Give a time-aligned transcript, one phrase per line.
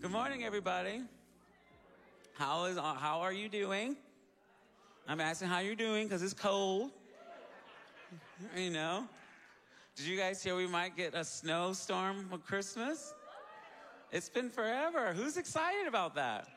[0.00, 1.02] Good morning, everybody.
[2.32, 3.96] How is uh, how are you doing?
[5.06, 6.90] I'm asking how you're doing because it's cold.
[8.56, 9.04] You know.
[9.96, 13.12] Did you guys hear we might get a snowstorm for Christmas?
[14.10, 15.12] It's been forever.
[15.12, 16.48] Who's excited about that?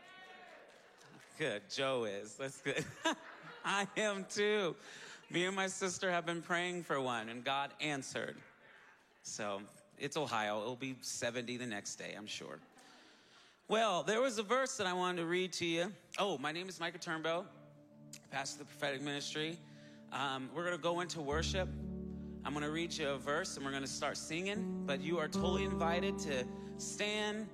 [1.37, 1.63] Good.
[1.69, 2.35] Joe is.
[2.35, 2.85] That's good.
[3.65, 4.73] I am too.
[5.29, 8.37] Me and my sister have been praying for one, and God answered.
[9.23, 9.59] So
[9.99, 10.61] it's Ohio.
[10.61, 12.59] It'll be 70 the next day, I'm sure.
[13.69, 15.93] Well, there was a verse that I wanted to read to you.
[16.19, 17.45] Oh, my name is Micah Turnbow,
[18.29, 19.57] pastor of the prophetic ministry.
[20.11, 21.69] Um, we're going to go into worship.
[22.43, 25.17] I'm going to read you a verse and we're going to start singing, but you
[25.17, 26.43] are totally invited to
[26.75, 27.47] stand,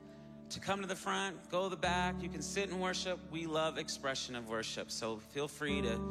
[0.49, 2.15] to come to the front, go to the back.
[2.23, 3.19] You can sit and worship.
[3.31, 6.01] We love expression of worship, so feel free to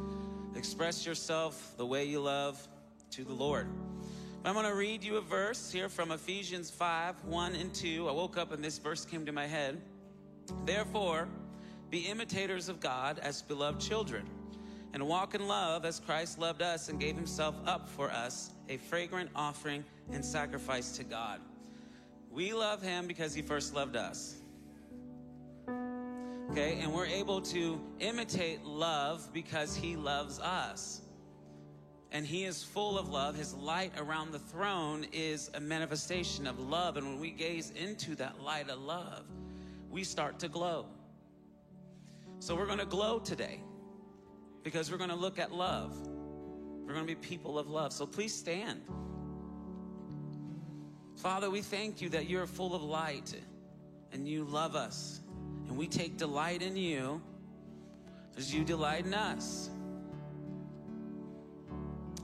[0.54, 2.68] express yourself the way you love
[3.10, 3.66] to the Lord.
[4.48, 8.08] I'm going to read you a verse here from Ephesians 5 1 and 2.
[8.08, 9.78] I woke up and this verse came to my head.
[10.64, 11.28] Therefore,
[11.90, 14.26] be imitators of God as beloved children,
[14.94, 18.78] and walk in love as Christ loved us and gave himself up for us, a
[18.78, 21.42] fragrant offering and sacrifice to God.
[22.30, 24.36] We love him because he first loved us.
[26.52, 31.02] Okay, and we're able to imitate love because he loves us
[32.10, 33.36] and he is full of love.
[33.36, 36.96] His light around the throne is a manifestation of love.
[36.96, 39.24] And when we gaze into that light of love,
[39.90, 40.86] we start to glow.
[42.40, 43.60] So we're going to glow today
[44.62, 45.96] because we're going to look at love.
[46.86, 47.92] We're going to be people of love.
[47.92, 48.80] So please stand.
[51.16, 53.34] Father, we thank you that you're full of light
[54.12, 55.20] and you love us.
[55.66, 57.20] And we take delight in you
[58.38, 59.68] as you delight in us.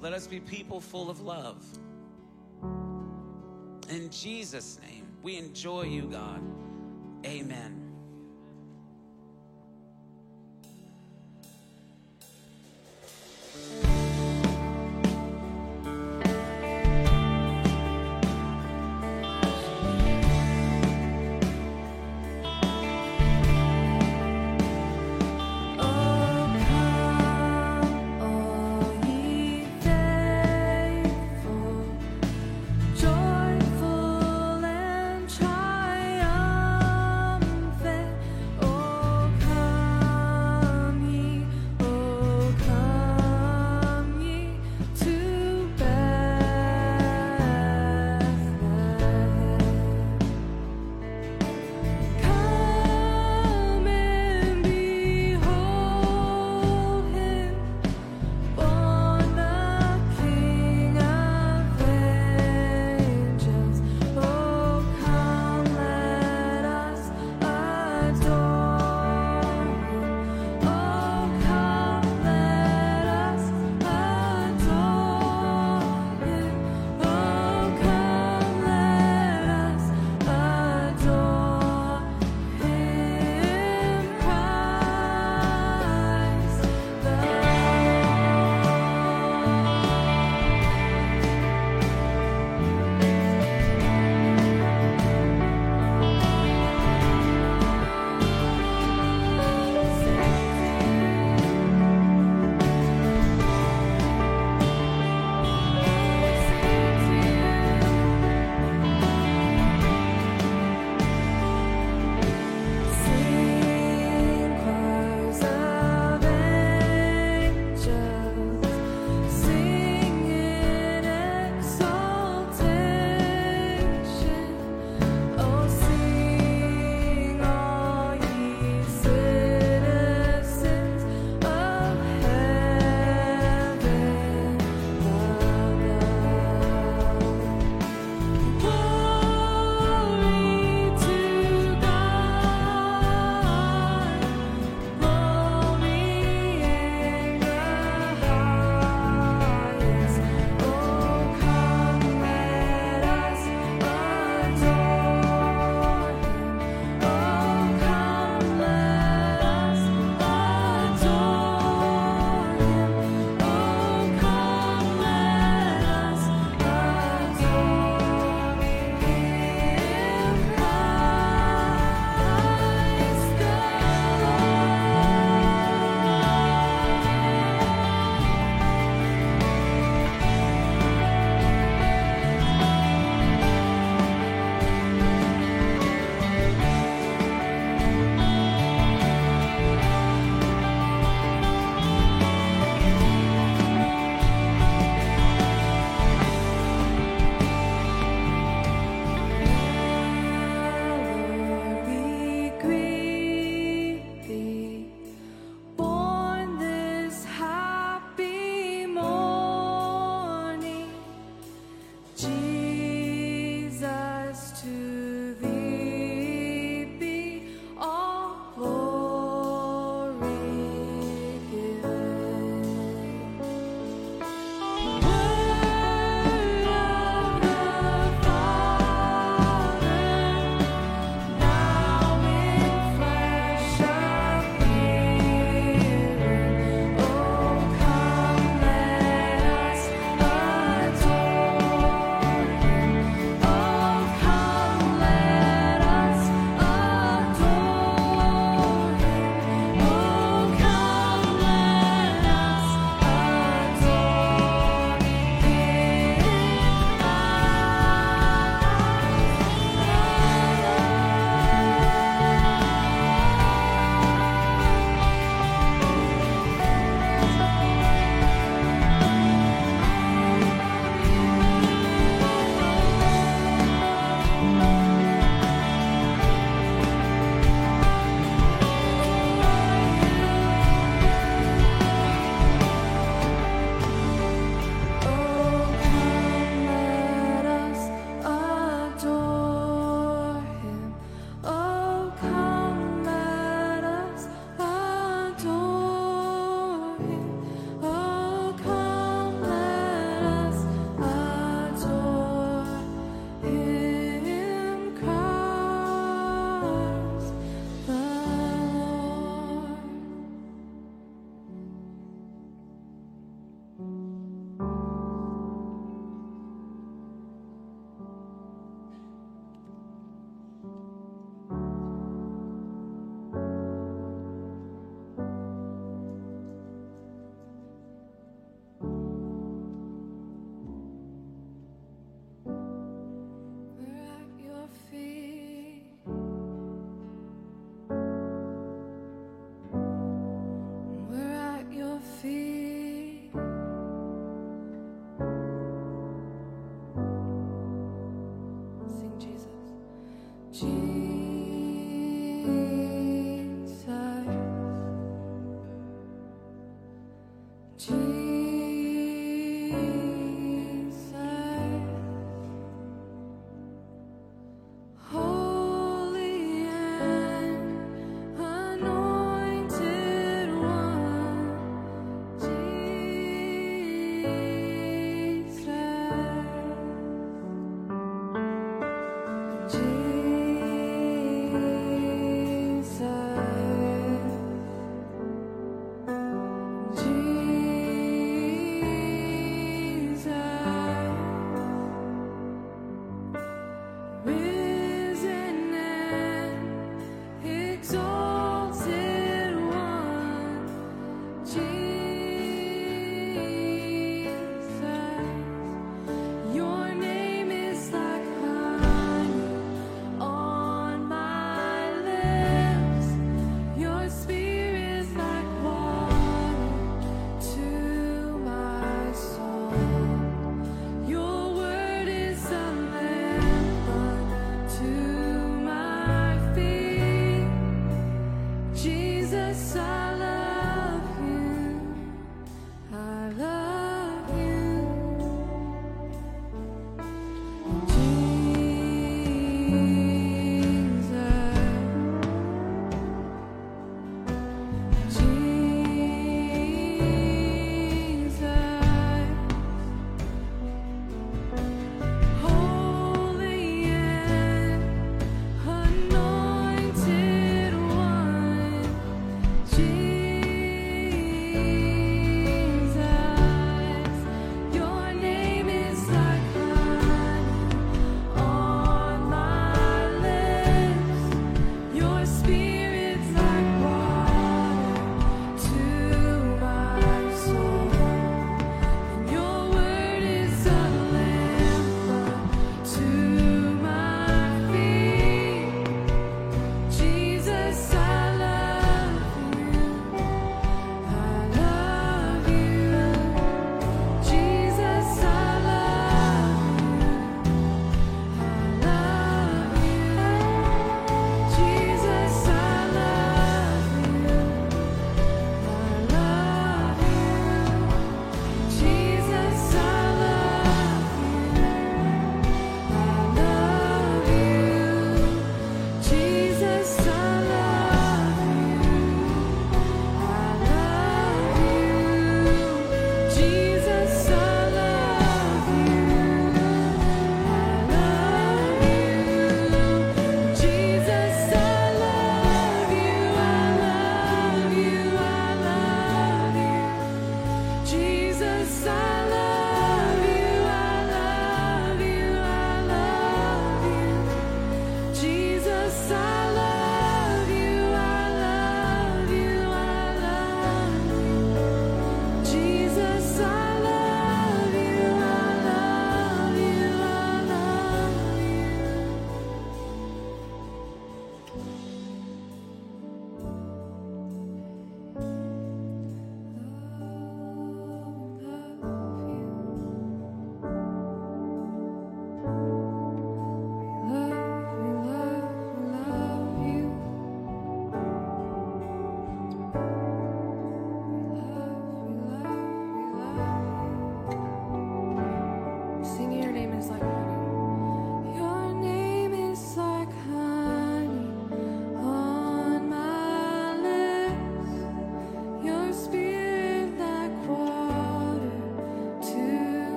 [0.00, 1.62] Let us be people full of love.
[3.90, 6.40] In Jesus' name, we enjoy you, God.
[7.26, 7.80] Amen.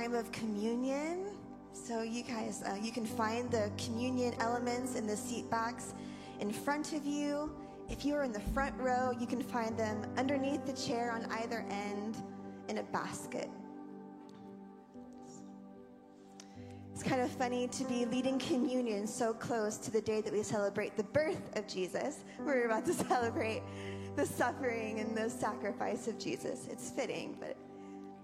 [0.00, 1.26] Time of communion.
[1.74, 5.92] So you guys, uh, you can find the communion elements in the seat backs
[6.38, 7.52] in front of you.
[7.90, 11.26] If you are in the front row, you can find them underneath the chair on
[11.42, 12.16] either end
[12.68, 13.50] in a basket.
[16.94, 20.42] It's kind of funny to be leading communion so close to the day that we
[20.42, 22.24] celebrate the birth of Jesus.
[22.38, 23.62] We're about to celebrate
[24.16, 26.68] the suffering and the sacrifice of Jesus.
[26.70, 27.54] It's fitting, but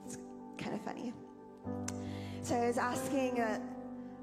[0.07, 0.17] it's
[0.57, 1.13] kind of funny.
[2.43, 3.61] So I was asking a,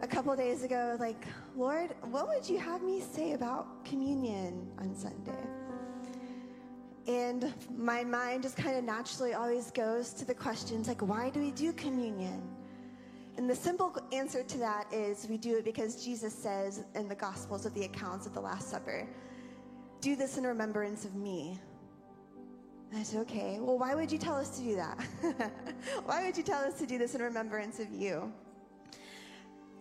[0.01, 1.25] a couple days ago, like,
[1.55, 5.43] Lord, what would you have me say about communion on Sunday?
[7.07, 11.39] And my mind just kind of naturally always goes to the questions like, why do
[11.41, 12.41] we do communion?
[13.35, 17.15] And the simple answer to that is we do it because Jesus says in the
[17.15, 19.07] Gospels of the accounts of the Last Supper,
[20.01, 21.59] do this in remembrance of me.
[22.95, 24.99] I said, okay, well, why would you tell us to do that?
[26.05, 28.31] why would you tell us to do this in remembrance of you?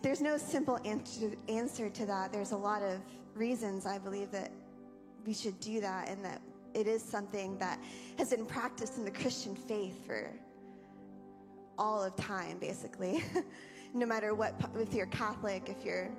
[0.01, 2.33] There's no simple answer, answer to that.
[2.33, 2.99] There's a lot of
[3.35, 4.51] reasons I believe that
[5.25, 6.41] we should do that and that
[6.73, 7.79] it is something that
[8.17, 10.29] has been practiced in the Christian faith for
[11.77, 13.23] all of time, basically.
[13.93, 16.09] no matter what, if you're Catholic, if you're,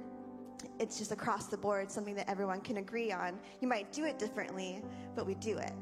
[0.78, 3.38] it's just across the board, something that everyone can agree on.
[3.60, 4.80] You might do it differently,
[5.14, 5.72] but we do it.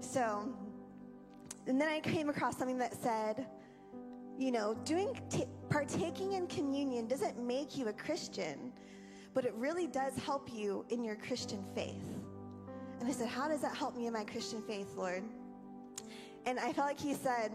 [0.00, 0.48] So,
[1.66, 3.46] and then I came across something that said,
[4.38, 8.72] you know, doing, t- partaking in communion doesn't make you a Christian,
[9.34, 12.04] but it really does help you in your Christian faith.
[13.00, 15.22] And I said, How does that help me in my Christian faith, Lord?
[16.46, 17.52] And I felt like he said,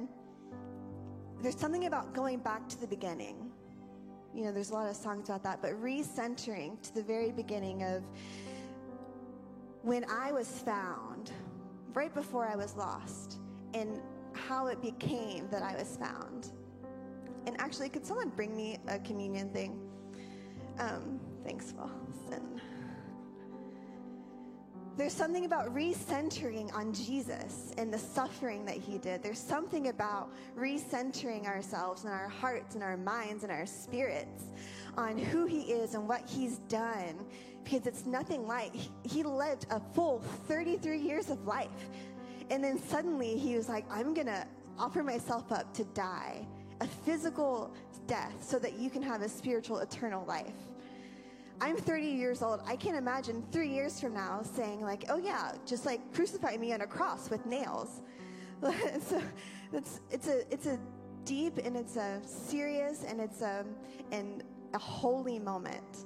[1.41, 3.51] there's something about going back to the beginning.
[4.33, 7.83] You know, there's a lot of songs about that, but recentering to the very beginning
[7.83, 8.03] of
[9.81, 11.31] when I was found,
[11.93, 13.39] right before I was lost,
[13.73, 14.01] and
[14.33, 16.51] how it became that I was found.
[17.45, 19.79] And actually, could someone bring me a communion thing?
[20.79, 22.61] Um, thanks, Wilson.
[24.95, 29.23] There's something about recentering on Jesus and the suffering that he did.
[29.23, 34.43] There's something about recentering ourselves and our hearts and our minds and our spirits
[34.95, 37.25] on who he is and what he's done
[37.63, 41.69] because it's nothing like he lived a full 33 years of life.
[42.51, 44.45] And then suddenly he was like, I'm going to
[44.77, 46.45] offer myself up to die
[46.81, 47.73] a physical
[48.05, 50.53] death so that you can have a spiritual eternal life.
[51.61, 52.61] I'm 30 years old.
[52.65, 56.73] I can't imagine three years from now saying, like, oh yeah, just like crucify me
[56.73, 58.01] on a cross with nails.
[58.61, 59.21] so
[59.71, 60.79] it's, it's, a, it's a
[61.25, 63.65] deep and it's a serious and it's a,
[64.11, 64.43] and
[64.73, 66.05] a holy moment.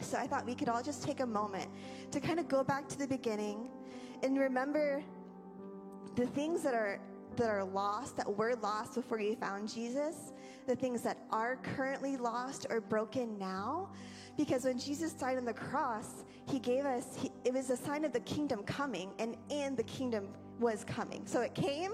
[0.00, 1.68] So I thought we could all just take a moment
[2.10, 3.68] to kind of go back to the beginning
[4.22, 5.02] and remember
[6.16, 7.00] the things that are
[7.36, 10.32] that are lost, that were lost before you found Jesus,
[10.66, 13.88] the things that are currently lost or broken now,
[14.36, 18.04] because when Jesus died on the cross, he gave us, he, it was a sign
[18.04, 20.28] of the kingdom coming, and, and the kingdom
[20.58, 21.26] was coming.
[21.26, 21.92] So it came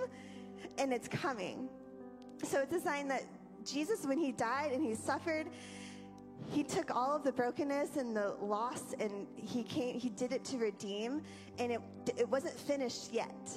[0.79, 1.69] and it's coming.
[2.43, 3.25] So it's a sign that
[3.65, 5.49] Jesus, when he died and he suffered,
[6.51, 10.45] he took all of the brokenness and the loss and he came he did it
[10.45, 11.23] to redeem
[11.59, 11.81] and it
[12.17, 13.51] it wasn't finished yet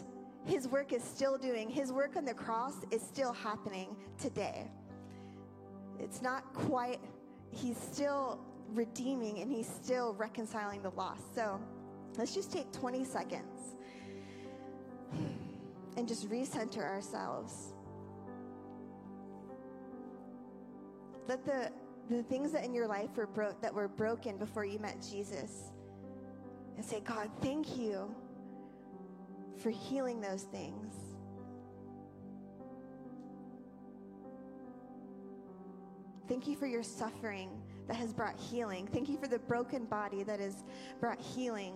[0.45, 4.65] his work is still doing his work on the cross is still happening today
[5.99, 6.99] it's not quite
[7.51, 8.39] he's still
[8.73, 11.19] redeeming and he's still reconciling the loss.
[11.35, 11.59] So
[12.17, 13.75] let's just take 20 seconds
[15.97, 17.73] and just recenter ourselves.
[21.27, 21.71] Let the,
[22.09, 25.71] the things that in your life were bro- that were broken before you met Jesus
[26.75, 28.13] and say, God, thank you
[29.57, 30.95] for healing those things.
[36.27, 37.49] Thank you for your suffering
[37.89, 38.87] that has brought healing.
[38.87, 40.63] Thank you for the broken body that has
[40.99, 41.73] brought healing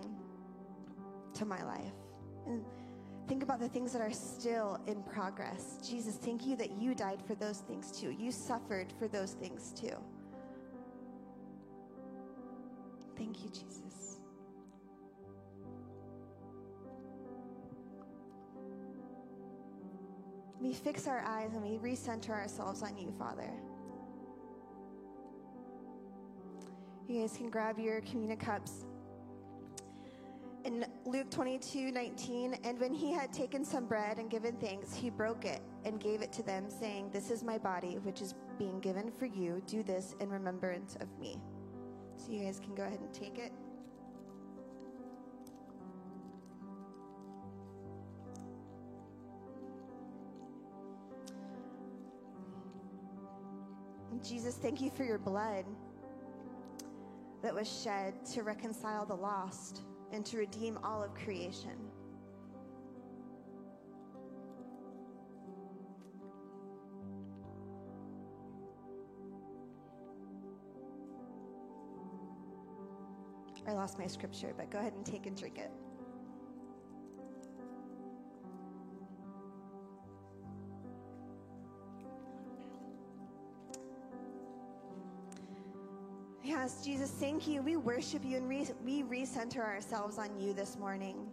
[1.34, 1.92] to my life.
[2.46, 2.64] And
[3.26, 5.80] think about the things that are still in progress.
[5.84, 8.10] Jesus, thank you that you died for those things too.
[8.10, 9.96] You suffered for those things too.
[13.16, 14.20] Thank you, Jesus.
[20.60, 23.50] We fix our eyes and we recenter ourselves on you, Father.
[27.06, 28.86] You guys can grab your communion cups.
[30.64, 35.10] In Luke 22 19, and when he had taken some bread and given thanks, he
[35.10, 38.80] broke it and gave it to them, saying, This is my body, which is being
[38.80, 39.62] given for you.
[39.66, 41.38] Do this in remembrance of me.
[42.16, 43.52] So you guys can go ahead and take it.
[54.22, 55.66] Jesus, thank you for your blood
[57.44, 59.82] that was shed to reconcile the lost
[60.12, 61.76] and to redeem all of creation.
[73.68, 75.70] I lost my scripture, but go ahead and take and drink it.
[86.82, 87.60] Jesus, thank you.
[87.60, 91.26] We worship you and re- we recenter ourselves on you this morning.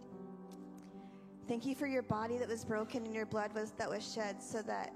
[1.48, 4.42] Thank you for your body that was broken and your blood was that was shed
[4.42, 4.92] so that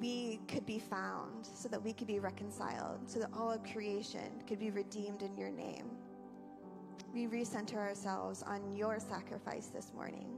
[0.00, 4.42] we could be found, so that we could be reconciled, so that all of creation
[4.48, 5.90] could be redeemed in your name.
[7.14, 10.28] We recenter ourselves on your sacrifice this morning.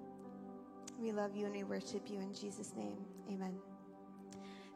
[0.98, 2.98] We love you and we worship you in Jesus' name.
[3.30, 3.54] Amen.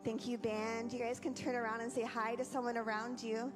[0.03, 0.95] Thank you, band.
[0.95, 3.53] You guys can turn around and say hi to someone around you.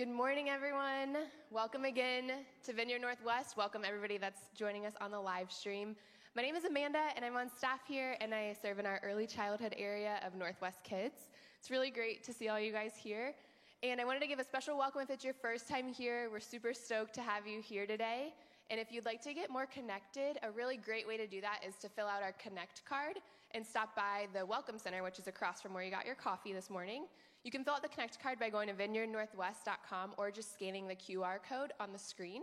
[0.00, 1.14] Good morning, everyone.
[1.50, 2.32] Welcome again
[2.64, 3.58] to Vineyard Northwest.
[3.58, 5.94] Welcome, everybody that's joining us on the live stream.
[6.34, 9.26] My name is Amanda, and I'm on staff here, and I serve in our early
[9.26, 11.28] childhood area of Northwest Kids.
[11.58, 13.34] It's really great to see all you guys here.
[13.82, 16.30] And I wanted to give a special welcome if it's your first time here.
[16.32, 18.32] We're super stoked to have you here today.
[18.70, 21.58] And if you'd like to get more connected, a really great way to do that
[21.68, 23.18] is to fill out our Connect card
[23.50, 26.54] and stop by the Welcome Center, which is across from where you got your coffee
[26.54, 27.04] this morning.
[27.42, 30.94] You can fill out the Connect card by going to vineyardnorthwest.com or just scanning the
[30.94, 32.42] QR code on the screen,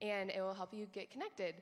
[0.00, 1.54] and it will help you get connected.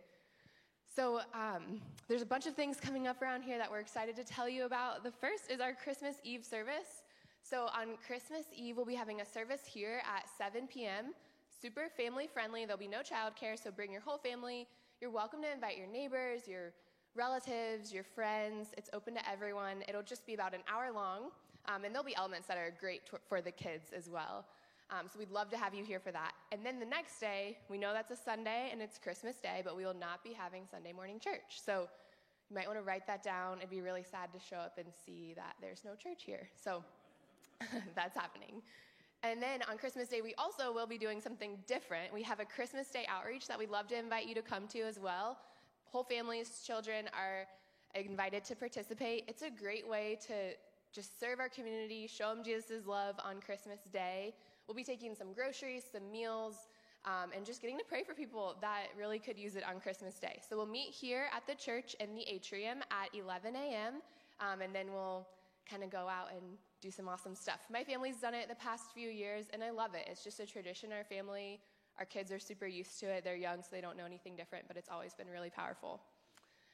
[0.95, 4.25] So, um, there's a bunch of things coming up around here that we're excited to
[4.25, 5.05] tell you about.
[5.05, 7.03] The first is our Christmas Eve service.
[7.43, 11.13] So, on Christmas Eve, we'll be having a service here at 7 p.m.
[11.61, 12.65] Super family friendly.
[12.65, 14.67] There'll be no childcare, so bring your whole family.
[15.03, 16.73] You're welcome to invite your neighbors, your
[17.15, 18.69] relatives, your friends.
[18.79, 19.85] It's open to everyone.
[19.87, 21.31] It'll just be about an hour long.
[21.67, 24.47] Um, and there'll be elements that are great for the kids as well.
[24.91, 26.33] Um, so we'd love to have you here for that.
[26.51, 29.77] And then the next day, we know that's a Sunday and it's Christmas Day, but
[29.77, 31.61] we will not be having Sunday morning church.
[31.65, 31.89] So
[32.49, 33.59] you might want to write that down.
[33.59, 36.49] It'd be really sad to show up and see that there's no church here.
[36.61, 36.83] So
[37.95, 38.63] that's happening.
[39.23, 42.13] And then on Christmas Day, we also will be doing something different.
[42.13, 44.81] We have a Christmas Day outreach that we'd love to invite you to come to
[44.81, 45.39] as well.
[45.85, 47.47] Whole families, children are
[47.95, 49.25] invited to participate.
[49.29, 50.55] It's a great way to
[50.93, 54.35] just serve our community, show them Jesus' love on Christmas Day.
[54.67, 56.57] We'll be taking some groceries, some meals,
[57.05, 60.19] um, and just getting to pray for people that really could use it on Christmas
[60.19, 60.41] Day.
[60.49, 64.03] So we'll meet here at the church in the atrium at 11 a.m.,
[64.41, 65.27] um, and then we'll
[65.69, 66.43] kind of go out and
[66.81, 67.61] do some awesome stuff.
[67.71, 70.09] My family's done it the past few years, and I love it.
[70.11, 71.61] It's just a tradition our family,
[71.99, 73.25] our kids are super used to it.
[73.25, 76.01] They're young, so they don't know anything different, but it's always been really powerful.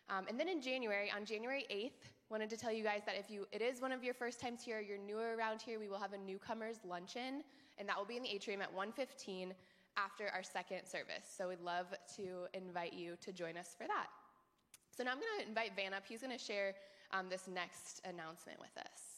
[0.08, 3.30] Um, and then in January, on January 8th, wanted to tell you guys that if
[3.30, 5.98] you it is one of your first times here, you're newer around here, we will
[5.98, 7.42] have a newcomers luncheon,
[7.78, 9.52] and that will be in the atrium at 1:15
[9.96, 11.24] after our second service.
[11.36, 14.08] So we'd love to invite you to join us for that.
[14.90, 16.04] So now I'm going to invite Van up.
[16.06, 16.74] He's going to share
[17.12, 19.16] um, this next announcement with us.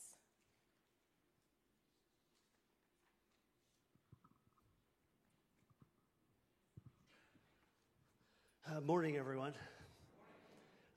[8.70, 9.54] Uh, morning, everyone.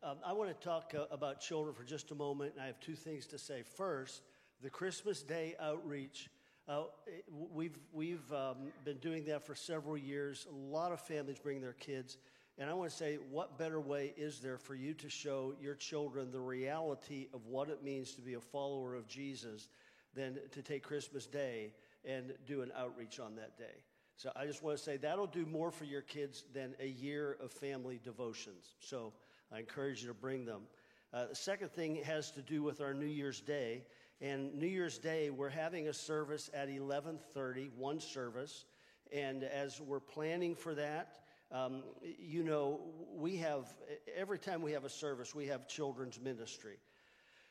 [0.04, 2.80] Um, I want to talk uh, about children for just a moment, and I have
[2.80, 3.62] two things to say.
[3.62, 4.24] First,
[4.64, 6.28] the Christmas Day outreach.
[6.68, 6.86] Uh,
[7.30, 10.48] we've we've um, been doing that for several years.
[10.50, 12.18] A lot of families bring their kids,
[12.58, 15.76] and I want to say, what better way is there for you to show your
[15.76, 19.70] children the reality of what it means to be a follower of Jesus
[20.16, 21.74] than to take Christmas Day
[22.04, 23.84] and do an outreach on that day?
[24.16, 27.38] So I just want to say that'll do more for your kids than a year
[27.40, 28.66] of family devotions.
[28.80, 29.14] So.
[29.54, 30.62] I encourage you to bring them.
[31.14, 33.84] Uh, the second thing has to do with our New Year's Day.
[34.22, 38.66] And New Year's Day, we're having a service at 11:30, one service.
[39.12, 42.80] And as we're planning for that, um, you know,
[43.14, 43.74] we have
[44.16, 46.78] every time we have a service, we have children's ministry.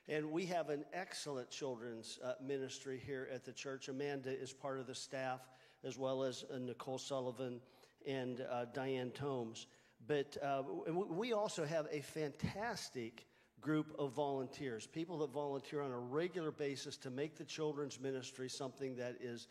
[0.08, 3.88] And we have an excellent children's uh, ministry here at the church.
[3.88, 5.40] Amanda is part of the staff,
[5.84, 7.60] as well as uh, Nicole Sullivan
[8.06, 9.66] and uh, Diane Tomes.
[10.06, 13.26] But uh, we also have a fantastic
[13.60, 18.48] group of volunteers, people that volunteer on a regular basis to make the children's ministry
[18.48, 19.48] something that is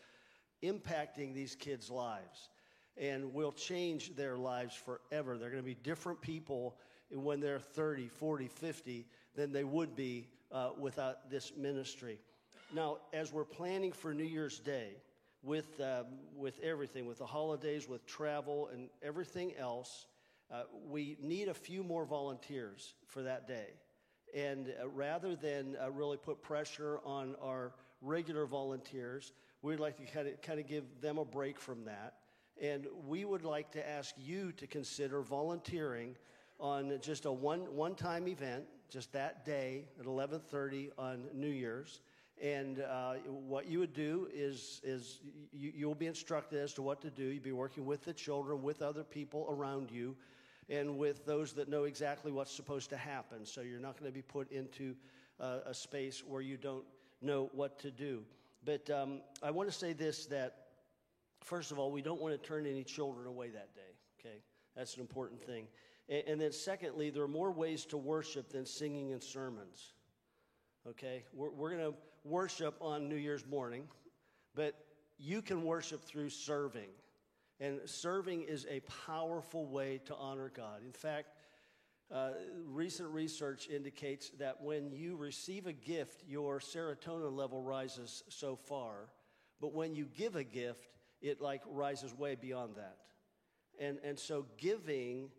[0.64, 2.50] impacting these kids' lives
[2.98, 5.38] and will change their lives forever.
[5.38, 6.76] They're going to be different people
[7.12, 12.20] when they're 30, 40, 50 than they would be uh, without this ministry.
[12.74, 14.96] Now, as we're planning for New Year's Day,
[15.42, 20.08] with, um, with everything, with the holidays, with travel, and everything else,
[20.52, 23.68] uh, we need a few more volunteers for that day.
[24.36, 30.36] And uh, rather than uh, really put pressure on our regular volunteers, we'd like to
[30.42, 32.16] kind of, give them a break from that.
[32.62, 36.16] And we would like to ask you to consider volunteering
[36.60, 42.02] on just a one, one-time event, just that day at 11:30 on New Year's.
[42.42, 45.20] And uh, what you would do is, is
[45.52, 47.24] you, you'll be instructed as to what to do.
[47.24, 50.16] You'll be working with the children, with other people around you,
[50.70, 53.46] and with those that know exactly what's supposed to happen.
[53.46, 54.96] So you're not going to be put into
[55.40, 56.86] uh, a space where you don't
[57.22, 58.24] know what to do.
[58.64, 60.56] But um, I want to say this that,
[61.42, 63.82] first of all, we don't want to turn any children away that day,
[64.20, 64.38] okay?
[64.76, 65.68] That's an important thing.
[66.08, 69.94] And, and then, secondly, there are more ways to worship than singing and sermons,
[70.88, 71.24] okay?
[71.34, 73.88] We're, we're going to worship on New Year's morning,
[74.56, 74.76] but
[75.18, 76.90] you can worship through serving.
[77.60, 80.82] And serving is a powerful way to honor God.
[80.86, 81.34] In fact,
[82.12, 82.30] uh,
[82.66, 89.10] recent research indicates that when you receive a gift, your serotonin level rises so far,
[89.62, 90.88] but when you give a gift,
[91.22, 92.98] it like rises way beyond that.
[93.80, 95.30] And, and so giving,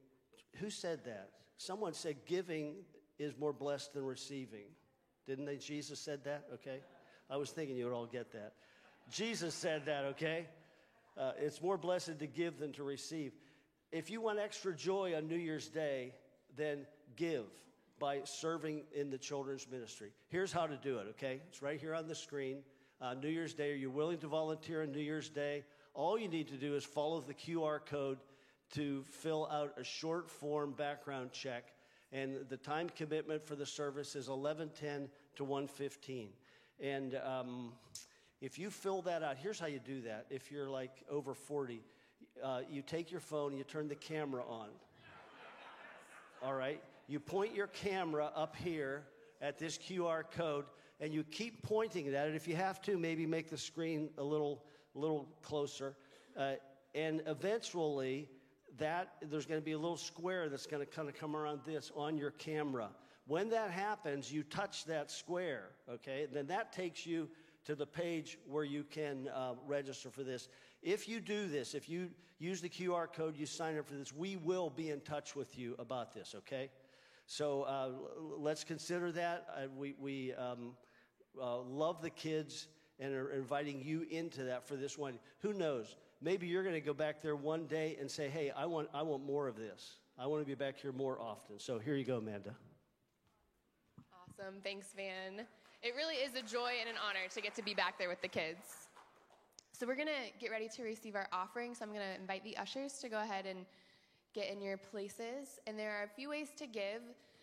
[0.56, 1.30] who said that?
[1.56, 2.74] Someone said giving
[3.18, 4.66] is more blessed than receiving.
[5.26, 5.56] Didn't they?
[5.56, 6.80] Jesus said that, okay?
[7.28, 8.52] I was thinking you would all get that.
[9.10, 10.46] Jesus said that, okay?
[11.18, 13.32] Uh, it's more blessed to give than to receive.
[13.92, 16.14] If you want extra joy on New Year's Day,
[16.56, 16.86] then
[17.16, 17.46] give
[17.98, 20.10] by serving in the children's ministry.
[20.28, 21.40] Here's how to do it, okay?
[21.48, 22.58] It's right here on the screen.
[23.00, 25.64] Uh, New Year's Day, are you willing to volunteer on New Year's Day?
[25.94, 28.18] All you need to do is follow the QR code
[28.74, 31.72] to fill out a short form background check
[32.12, 36.30] and the time commitment for the service is 11:10 to 1:15.
[36.80, 37.72] And um,
[38.40, 40.26] if you fill that out, here's how you do that.
[40.30, 41.82] If you're like over 40,
[42.42, 44.68] uh, you take your phone, you turn the camera on.
[46.42, 49.04] All right, you point your camera up here
[49.42, 50.64] at this QR code,
[51.00, 52.34] and you keep pointing it at it.
[52.34, 54.64] If you have to, maybe make the screen a little,
[54.94, 55.94] little closer,
[56.34, 56.52] uh,
[56.94, 58.26] and eventually
[58.78, 61.60] that there's going to be a little square that's going to kind of come around
[61.66, 62.88] this on your camera.
[63.26, 66.26] When that happens, you touch that square, okay?
[66.32, 67.28] Then that takes you
[67.64, 70.48] to the page where you can uh, register for this.
[70.82, 74.12] If you do this, if you use the QR code, you sign up for this,
[74.12, 76.70] we will be in touch with you about this, okay?
[77.26, 77.90] So uh,
[78.38, 79.46] let's consider that.
[79.54, 80.72] Uh, we we um,
[81.40, 85.18] uh, love the kids and are inviting you into that for this one.
[85.40, 85.96] Who knows?
[86.20, 89.02] maybe you're going to go back there one day and say, hey, I want, I
[89.02, 89.96] want more of this.
[90.18, 91.58] I want to be back here more often.
[91.58, 92.54] So here you go, Amanda.
[94.12, 94.56] Awesome.
[94.62, 95.46] Thanks, Van.
[95.82, 98.20] It really is a joy and an honor to get to be back there with
[98.20, 98.88] the kids.
[99.72, 101.74] So we're going to get ready to receive our offering.
[101.74, 103.64] So I'm going to invite the ushers to go ahead and
[104.34, 105.58] get in your places.
[105.66, 107.00] And there are a few ways to give.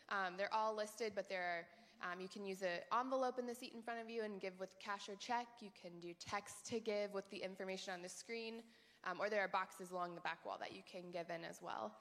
[0.09, 1.65] Um, they're all listed, but there are
[2.11, 4.53] um, you can use an envelope in the seat in front of you and give
[4.59, 5.47] with cash or check.
[5.59, 8.61] You can do text to give with the information on the screen,
[9.09, 11.59] um, or there are boxes along the back wall that you can give in as
[11.59, 11.91] well.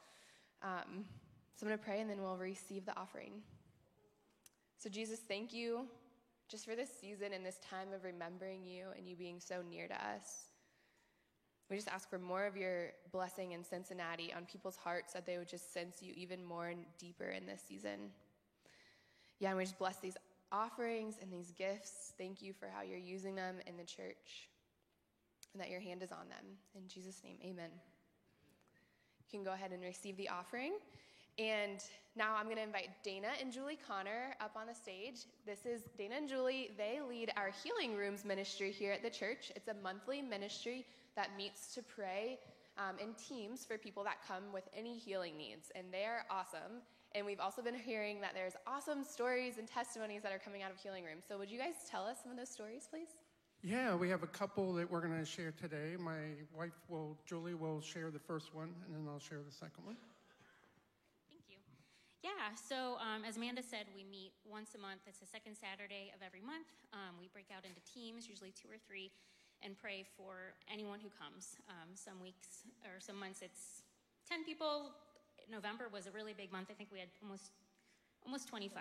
[0.63, 1.07] Um,
[1.55, 3.41] so I'm going to pray and then we'll receive the offering.
[4.77, 5.87] So, Jesus, thank you
[6.49, 9.89] just for this season and this time of remembering you and you being so near
[9.89, 10.51] to us.
[11.69, 15.39] We just ask for more of your blessing in Cincinnati on people's hearts that they
[15.39, 18.11] would just sense you even more and deeper in this season.
[19.41, 20.17] Yeah, and we just bless these
[20.53, 22.13] offerings and these gifts.
[22.17, 24.49] Thank you for how you're using them in the church
[25.53, 26.45] and that your hand is on them.
[26.77, 27.71] In Jesus' name, amen.
[27.73, 30.75] You can go ahead and receive the offering.
[31.39, 31.83] And
[32.17, 35.27] now I'm going to invite Dana and Julie Connor up on the stage.
[35.45, 36.71] This is Dana and Julie.
[36.79, 39.53] They lead our Healing Rooms ministry here at the church.
[39.55, 42.39] It's a monthly ministry that meets to pray
[42.79, 45.71] um, in teams for people that come with any healing needs.
[45.75, 46.81] And they're awesome.
[47.15, 50.71] And we've also been hearing that there's awesome stories and testimonies that are coming out
[50.71, 51.25] of Healing Rooms.
[51.29, 53.09] So would you guys tell us some of those stories, please?
[53.63, 55.97] Yeah, we have a couple that we're going to share today.
[55.99, 56.19] My
[56.57, 59.97] wife will, Julie, will share the first one, and then I'll share the second one.
[62.27, 65.07] Yeah, so um, as Amanda said, we meet once a month.
[65.07, 66.67] It's the second Saturday of every month.
[66.91, 69.15] Um, we break out into teams, usually two or three,
[69.63, 71.55] and pray for anyone who comes.
[71.71, 73.87] Um, some weeks or some months it's
[74.27, 74.91] 10 people.
[75.47, 76.67] November was a really big month.
[76.67, 77.55] I think we had almost
[78.27, 78.75] almost 25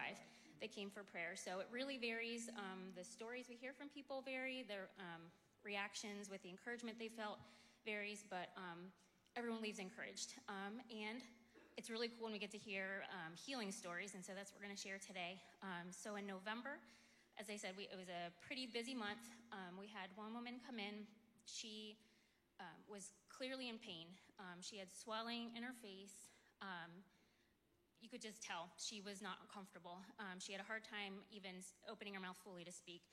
[0.58, 1.38] that came for prayer.
[1.38, 2.50] So it really varies.
[2.58, 4.66] Um, the stories we hear from people vary.
[4.66, 5.22] Their um,
[5.62, 7.38] reactions with the encouragement they felt
[7.86, 8.90] varies, but um,
[9.38, 10.34] everyone leaves encouraged.
[10.90, 11.22] And
[11.78, 14.60] it's really cool when we get to hear um, healing stories, and so that's what
[14.60, 15.40] we're going to share today.
[15.62, 16.80] Um, so in November,
[17.36, 19.28] as I said, we, it was a pretty busy month.
[19.76, 21.04] we had one woman come in.
[21.44, 22.00] She
[22.88, 24.08] was clearly in pain.
[24.64, 26.32] she had swelling in her face.
[28.00, 30.00] you could just tell she was not comfortable.
[30.40, 31.60] she had a hard time even
[31.92, 33.04] opening her mouth fully to speak.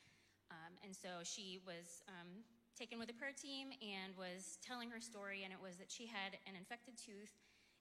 [0.53, 2.45] Um, and so she was um,
[2.79, 6.05] taken with the prayer team and was telling her story, and it was that she
[6.05, 7.33] had an infected tooth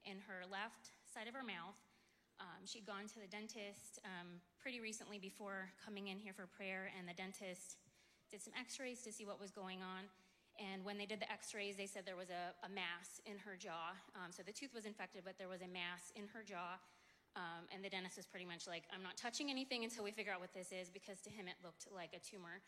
[0.05, 1.77] in her left side of her mouth.
[2.41, 6.89] Um, she'd gone to the dentist um, pretty recently before coming in here for prayer,
[6.97, 7.77] and the dentist
[8.31, 10.09] did some x rays to see what was going on.
[10.57, 13.37] And when they did the x rays, they said there was a, a mass in
[13.45, 13.93] her jaw.
[14.17, 16.81] Um, so the tooth was infected, but there was a mass in her jaw.
[17.37, 20.33] Um, and the dentist was pretty much like, I'm not touching anything until we figure
[20.33, 22.59] out what this is, because to him it looked like a tumor.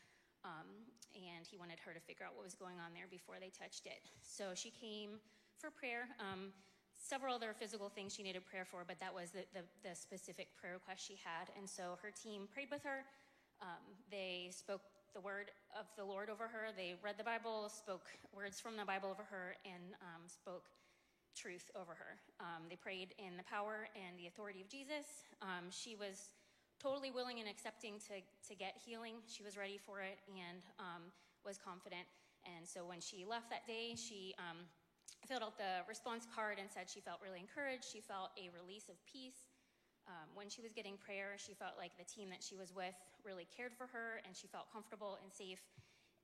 [0.45, 0.67] Um,
[1.15, 3.85] and he wanted her to figure out what was going on there before they touched
[3.87, 3.99] it.
[4.23, 5.19] So she came
[5.59, 6.07] for prayer.
[6.19, 6.55] Um,
[7.03, 10.47] several other physical things she needed prayer for, but that was the, the, the specific
[10.55, 11.51] prayer request she had.
[11.59, 13.03] And so her team prayed with her.
[13.61, 14.81] Um, they spoke
[15.13, 16.71] the word of the Lord over her.
[16.75, 20.63] They read the Bible, spoke words from the Bible over her, and um, spoke
[21.35, 22.15] truth over her.
[22.39, 25.27] Um, they prayed in the power and the authority of Jesus.
[25.41, 26.31] Um, she was
[26.79, 29.19] totally willing and accepting to, to get healing.
[29.27, 31.11] She was ready for it and um,
[31.45, 32.07] was confident.
[32.43, 34.67] And so when she left that day, she um,
[35.27, 37.85] filled out the response card and said she felt really encouraged.
[37.87, 39.51] She felt a release of peace.
[40.03, 42.95] Um, when she was getting prayer, she felt like the team that she was with
[43.23, 45.63] really cared for her and she felt comfortable and safe.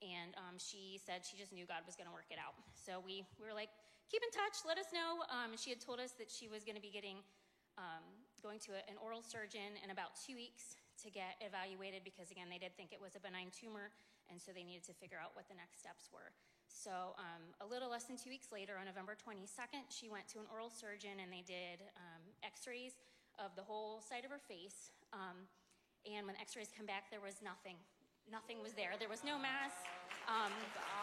[0.04, 2.56] And um, she said she just knew God was going to work it out.
[2.76, 3.72] So we, we were like,
[4.12, 5.24] keep in touch, let us know.
[5.28, 7.24] Um, she had told us that she was going to be getting,
[7.80, 8.04] um,
[8.44, 12.52] going to a, an oral surgeon in about two weeks to get evaluated because, again,
[12.52, 13.92] they did think it was a benign tumor,
[14.28, 16.36] and so they needed to figure out what the next steps were.
[16.70, 20.40] So, um, a little less than two weeks later, on November 22nd, she went to
[20.40, 22.94] an oral surgeon and they did um, x rays
[23.42, 24.94] of the whole side of her face.
[25.12, 25.50] Um,
[26.06, 27.76] and when x rays come back, there was nothing.
[28.30, 28.94] Nothing was there.
[29.02, 29.74] There was no mass.
[30.30, 30.54] Um,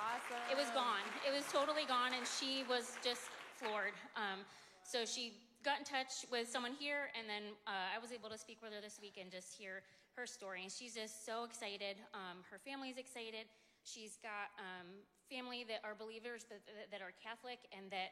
[0.06, 0.38] awesome.
[0.46, 1.02] It was gone.
[1.26, 3.26] It was totally gone, and she was just
[3.58, 3.98] floored.
[4.14, 4.46] Um,
[4.86, 5.34] so she
[5.66, 8.70] got in touch with someone here, and then uh, I was able to speak with
[8.70, 9.82] her this week and just hear
[10.14, 10.62] her story.
[10.62, 11.98] And she's just so excited.
[12.14, 13.50] Um, her family's excited.
[13.82, 14.86] She's got um,
[15.28, 18.10] family that are believers, that, that are Catholic, and that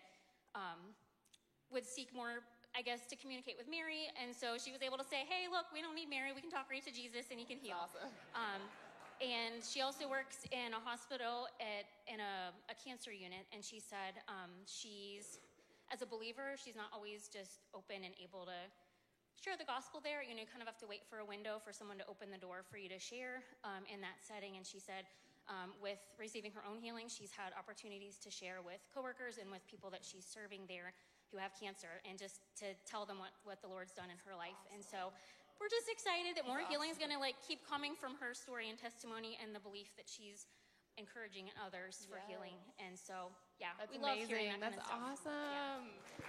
[0.55, 0.95] um,
[1.71, 2.43] would seek more
[2.75, 4.11] I guess, to communicate with Mary.
[4.19, 6.35] And so she was able to say, hey, look, we don't need Mary.
[6.35, 7.79] We can talk right to Jesus and he can heal.
[7.79, 8.11] Awesome.
[8.35, 8.61] Um,
[9.23, 13.47] and she also works in a hospital at, in a, a cancer unit.
[13.55, 15.39] And she said um, she's,
[15.95, 18.59] as a believer, she's not always just open and able to
[19.39, 20.27] share the gospel there.
[20.27, 22.35] You know, you kind of have to wait for a window for someone to open
[22.35, 24.59] the door for you to share um, in that setting.
[24.59, 25.07] And she said,
[25.49, 29.61] um, with receiving her own healing, she's had opportunities to share with coworkers and with
[29.69, 30.97] people that she's serving there
[31.33, 34.33] who have cancer and just to tell them what, what the Lord's done in her
[34.33, 34.57] life.
[34.73, 35.13] And so
[35.61, 36.71] we're just excited that more awesome.
[36.71, 39.93] healing is going to like keep coming from her story and testimony and the belief
[40.01, 40.47] that she's
[40.97, 42.27] encouraging others for yes.
[42.31, 42.59] healing.
[42.79, 44.21] And so, yeah, that's we amazing.
[44.21, 45.83] love hearing that That's kind of awesome.
[45.83, 46.25] Yeah.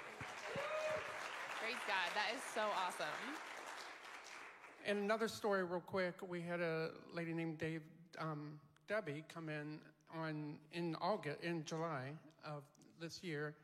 [1.62, 2.08] Praise God.
[2.14, 3.22] That is so awesome.
[4.86, 6.14] And another story, real quick.
[6.28, 7.82] We had a lady named Dave,
[8.20, 9.80] um, Debbie, come in
[10.14, 12.12] on in August, in July
[12.46, 12.64] of
[13.02, 13.56] this year,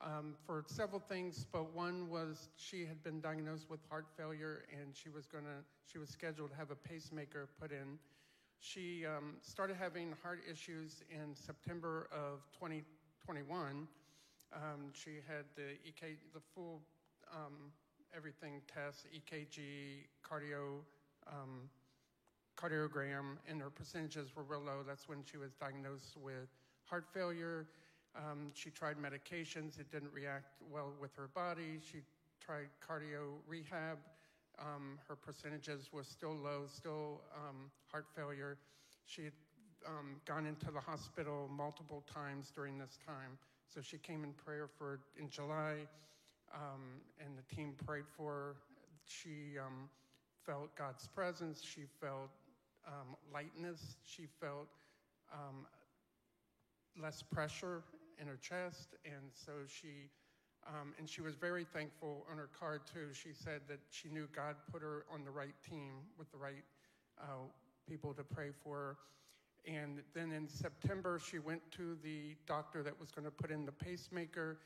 [0.00, 4.94] um, for several things, but one was she had been diagnosed with heart failure and
[4.94, 7.98] she was gonna, she was scheduled to have a pacemaker put in.
[8.60, 13.88] She um, started having heart issues in September of 2021.
[14.52, 14.60] Um,
[14.92, 16.80] she had the EK, the full
[17.34, 17.72] um,
[18.16, 20.80] everything test, EKG, cardio,
[21.26, 21.68] um,
[22.58, 24.82] cardiogram, and her percentages were real low.
[24.86, 26.48] That's when she was diagnosed with
[26.84, 27.66] heart failure.
[28.16, 31.78] Um, she tried medications, it didn't react well with her body.
[31.80, 31.98] She
[32.44, 33.98] tried cardio rehab.
[34.58, 38.58] Um, her percentages were still low, still um, heart failure.
[39.04, 39.32] She had
[39.86, 43.38] um, gone into the hospital multiple times during this time.
[43.72, 45.86] So she came in prayer for in July,
[46.52, 48.56] um, and the team prayed for her.
[49.04, 49.88] She um,
[50.44, 51.62] felt God's presence.
[51.62, 52.30] She felt
[53.32, 53.96] lightness.
[54.04, 54.68] She felt
[57.00, 57.82] less pressure
[58.20, 60.10] in her chest, and so she,
[60.66, 63.12] um, and she was very thankful on her card too.
[63.12, 66.64] She said that she knew God put her on the right team with the right
[67.20, 67.46] uh,
[67.88, 68.96] people to pray for her.
[69.66, 73.66] And then in September, she went to the doctor that was going to put in
[73.66, 74.58] the pacemaker.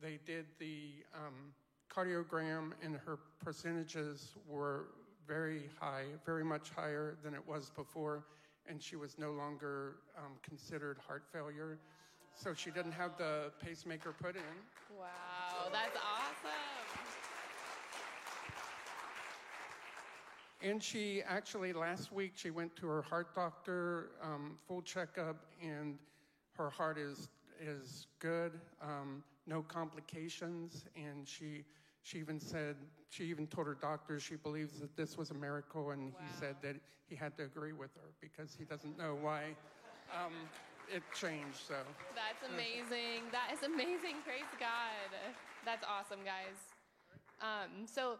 [0.00, 1.52] They did the um,
[1.92, 4.86] cardiogram, and her percentages were
[5.26, 8.24] very high, very much higher than it was before,
[8.68, 11.78] and she was no longer um, considered heart failure.
[12.34, 14.42] So she didn't have the pacemaker put in.
[14.98, 16.50] Wow, that's awesome.
[20.62, 25.98] And she actually, last week, she went to her heart doctor, um, full checkup, and
[26.56, 27.28] her heart is,
[27.60, 28.52] is good,
[28.82, 30.86] um, no complications.
[30.96, 31.64] And she,
[32.04, 32.76] she even said,
[33.08, 36.20] she even told her doctor she believes that this was a miracle, and Wow.
[36.20, 36.76] he said that
[37.08, 39.56] he had to agree with her because he doesn't know why
[40.14, 40.32] um,
[40.92, 41.66] it changed.
[41.66, 41.76] So.
[42.14, 43.24] That's amazing.
[43.32, 44.16] That is amazing.
[44.24, 45.10] Praise God.
[45.64, 46.60] That's awesome, guys.
[47.40, 48.18] Um, so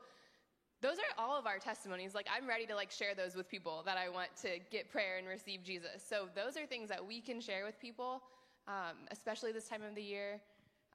[0.80, 2.14] those are all of our testimonies.
[2.14, 5.18] Like I'm ready to like share those with people that I want to get prayer
[5.18, 6.02] and receive Jesus.
[6.06, 8.22] So those are things that we can share with people,
[8.66, 10.40] um, especially this time of the year.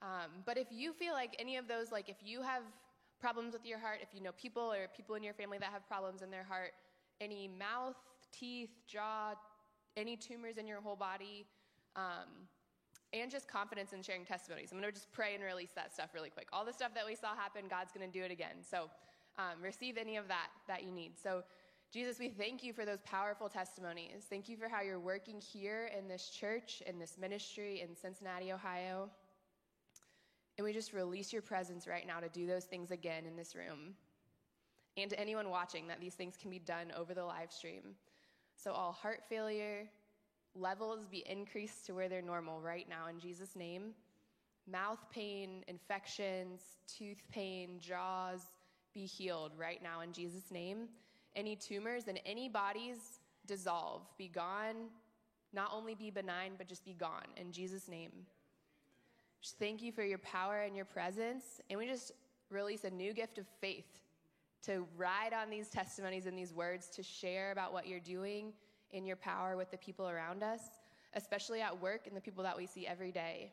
[0.02, 2.64] Um, but if you feel like any of those, like if you have
[3.20, 5.88] problems with your heart, if you know people or people in your family that have
[5.88, 6.72] problems in their heart,
[7.20, 7.95] any mouth,
[8.32, 9.34] teeth, jaw,
[9.97, 11.45] any tumors in your whole body,
[11.95, 12.47] um,
[13.12, 14.72] and just confidence in sharing testimonies.
[14.72, 16.47] I'm going to just pray and release that stuff really quick.
[16.54, 18.58] All the stuff that we saw happen, God's going to do it again.
[18.62, 18.89] So
[19.38, 21.14] um, receive any of that that you need.
[21.22, 21.43] So,
[21.91, 24.26] Jesus, we thank you for those powerful testimonies.
[24.30, 28.52] Thank you for how you're working here in this church, in this ministry in Cincinnati,
[28.52, 29.10] Ohio.
[30.60, 33.55] And we just release your presence right now to do those things again in this
[33.55, 33.93] room.
[34.97, 37.95] And to anyone watching, that these things can be done over the live stream.
[38.57, 39.88] So, all heart failure
[40.55, 43.93] levels be increased to where they're normal right now in Jesus' name.
[44.70, 46.60] Mouth pain, infections,
[46.93, 48.41] tooth pain, jaws
[48.93, 50.89] be healed right now in Jesus' name.
[51.38, 52.97] Any tumors in any bodies
[53.47, 54.89] dissolve, be gone.
[55.53, 58.12] Not only be benign, but just be gone in Jesus' name.
[59.42, 61.62] Just thank you for your power and your presence.
[61.70, 62.12] And we just
[62.50, 64.00] release a new gift of faith
[64.64, 68.52] to ride on these testimonies and these words, to share about what you're doing
[68.92, 70.62] in your power with the people around us,
[71.14, 73.52] especially at work and the people that we see every day.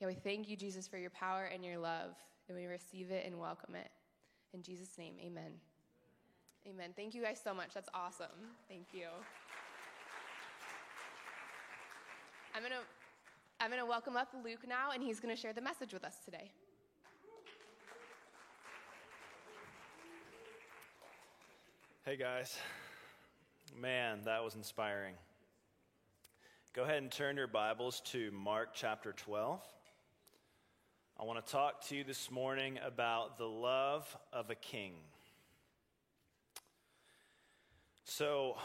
[0.00, 2.16] Yeah, we thank you, Jesus, for your power and your love,
[2.48, 3.90] and we receive it and welcome it.
[4.52, 5.52] In Jesus' name, amen.
[6.68, 6.90] Amen.
[6.96, 7.68] Thank you guys so much.
[7.74, 8.26] That's awesome.
[8.68, 9.06] Thank you.
[12.54, 13.01] I'm going to
[13.62, 16.02] I'm going to welcome up Luke now, and he's going to share the message with
[16.02, 16.50] us today.
[22.04, 22.58] Hey guys.
[23.80, 25.14] Man, that was inspiring.
[26.72, 29.60] Go ahead and turn your Bibles to Mark chapter 12.
[31.20, 34.94] I want to talk to you this morning about the love of a king.
[38.02, 38.56] So,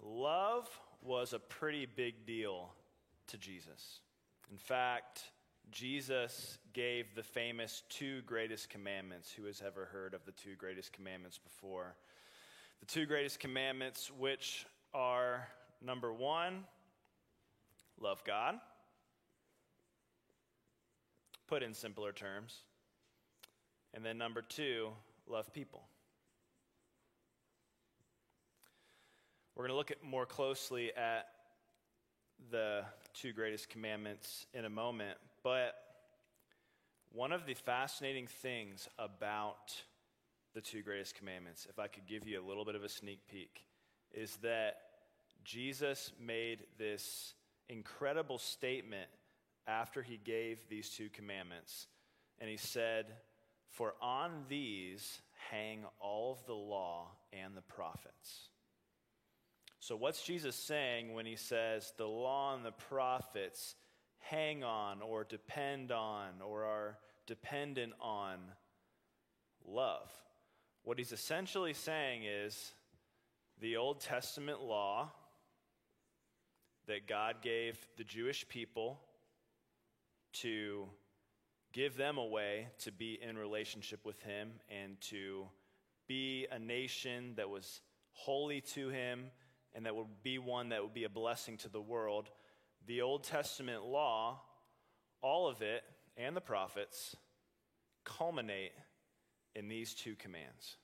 [0.00, 0.68] love
[1.02, 2.70] was a pretty big deal
[3.26, 3.98] to Jesus.
[4.50, 5.22] In fact,
[5.70, 9.32] Jesus gave the famous two greatest commandments.
[9.32, 11.96] Who has ever heard of the two greatest commandments before?
[12.80, 15.48] The two greatest commandments, which are
[15.82, 16.64] number one,
[18.00, 18.56] love God.
[21.46, 22.62] Put in simpler terms.
[23.92, 24.90] And then number two,
[25.26, 25.82] love people.
[29.54, 31.28] We're going to look at more closely at
[32.50, 32.84] the
[33.14, 35.74] two greatest commandments in a moment, but
[37.12, 39.74] one of the fascinating things about
[40.52, 43.20] the two greatest commandments, if I could give you a little bit of a sneak
[43.28, 43.64] peek,
[44.12, 44.76] is that
[45.44, 47.34] Jesus made this
[47.68, 49.08] incredible statement
[49.66, 51.86] after he gave these two commandments.
[52.40, 53.06] And he said,
[53.70, 58.48] For on these hang all of the law and the prophets.
[59.86, 63.74] So, what's Jesus saying when he says the law and the prophets
[64.16, 68.38] hang on or depend on or are dependent on
[69.66, 70.10] love?
[70.84, 72.72] What he's essentially saying is
[73.60, 75.10] the Old Testament law
[76.86, 78.98] that God gave the Jewish people
[80.40, 80.88] to
[81.74, 85.44] give them a way to be in relationship with Him and to
[86.08, 87.82] be a nation that was
[88.12, 89.26] holy to Him
[89.74, 92.28] and that would be one that would be a blessing to the world.
[92.86, 94.40] The Old Testament law,
[95.22, 95.82] all of it,
[96.16, 97.16] and the prophets,
[98.04, 98.72] culminate
[99.54, 100.76] in these two commands.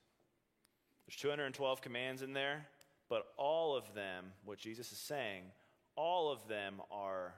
[1.06, 2.66] There's 212 commands in there,
[3.08, 5.42] but all of them, what Jesus is saying,
[5.96, 7.34] all of them are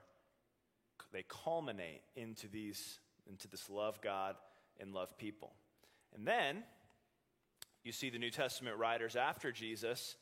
[1.11, 2.99] they culminate into these
[3.29, 4.35] into this love God
[4.79, 5.53] and love people.
[6.13, 6.63] And then
[7.83, 10.15] you see the New Testament writers after Jesus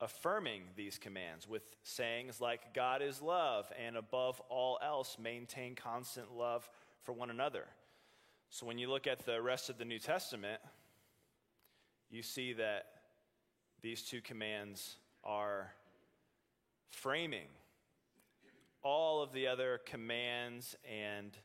[0.00, 6.32] affirming these commands with sayings like, God is love, and above all else, maintain constant
[6.32, 6.68] love
[7.02, 7.64] for one another.
[8.48, 10.60] So when you look at the rest of the New Testament,
[12.10, 12.86] you see that
[13.82, 15.72] these two commands are
[16.88, 17.46] framing
[18.82, 21.36] all of the other commands and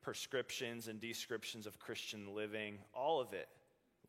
[0.00, 3.48] prescriptions and descriptions of Christian living, all of it.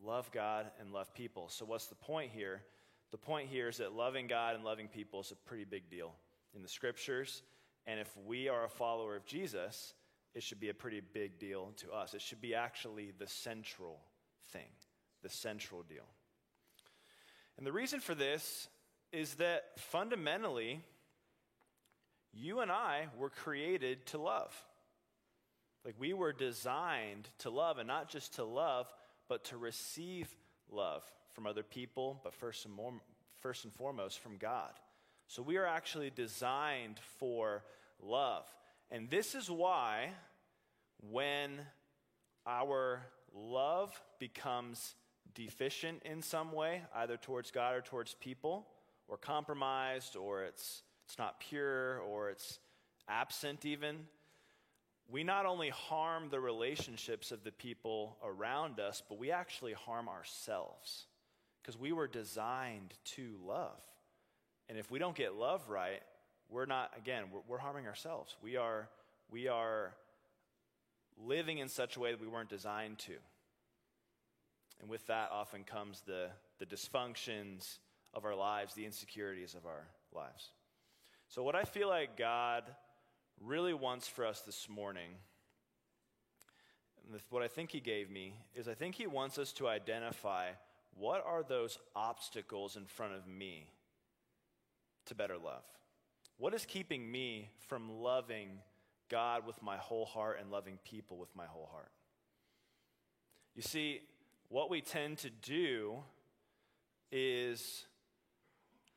[0.02, 1.48] Love God and love people.
[1.50, 2.62] So, what's the point here?
[3.10, 6.14] The point here is that loving God and loving people is a pretty big deal
[6.54, 7.42] in the scriptures.
[7.86, 9.94] And if we are a follower of Jesus,
[10.34, 12.14] it should be a pretty big deal to us.
[12.14, 14.00] It should be actually the central
[14.52, 14.68] thing,
[15.22, 16.06] the central deal.
[17.58, 18.68] And the reason for this
[19.12, 20.80] is that fundamentally,
[22.32, 24.54] you and I were created to love.
[25.84, 28.86] Like we were designed to love, and not just to love,
[29.28, 30.28] but to receive
[30.70, 31.02] love
[31.40, 32.92] from other people, but first and, more,
[33.40, 34.72] first and foremost from God.
[35.26, 37.62] So we are actually designed for
[38.02, 38.44] love.
[38.90, 40.10] And this is why
[41.10, 41.52] when
[42.46, 43.00] our
[43.34, 44.94] love becomes
[45.34, 48.66] deficient in some way, either towards God or towards people,
[49.08, 52.58] or compromised, or it's, it's not pure, or it's
[53.08, 53.96] absent even,
[55.08, 60.06] we not only harm the relationships of the people around us, but we actually harm
[60.06, 61.06] ourselves
[61.62, 63.80] because we were designed to love.
[64.68, 66.02] And if we don't get love right,
[66.48, 68.36] we're not, again, we're, we're harming ourselves.
[68.42, 68.88] We are,
[69.30, 69.94] we are
[71.26, 73.14] living in such a way that we weren't designed to.
[74.80, 76.28] And with that often comes the,
[76.58, 77.78] the dysfunctions
[78.14, 80.48] of our lives, the insecurities of our lives.
[81.28, 82.64] So, what I feel like God
[83.40, 85.10] really wants for us this morning,
[87.28, 90.48] what I think He gave me, is I think He wants us to identify
[90.96, 93.72] what are those obstacles in front of me
[95.06, 95.64] to better love?
[96.38, 98.48] What is keeping me from loving
[99.10, 101.90] God with my whole heart and loving people with my whole heart?
[103.54, 104.00] You see,
[104.48, 105.98] what we tend to do
[107.12, 107.84] is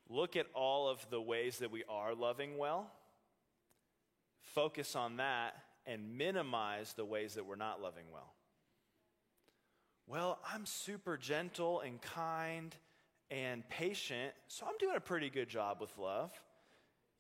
[0.10, 2.92] look at all of the ways that we are loving well,
[4.42, 5.56] focus on that,
[5.86, 8.34] and minimize the ways that we're not loving well.
[10.08, 12.76] Well, I'm super gentle and kind
[13.32, 16.32] and patient, so I'm doing a pretty good job with love.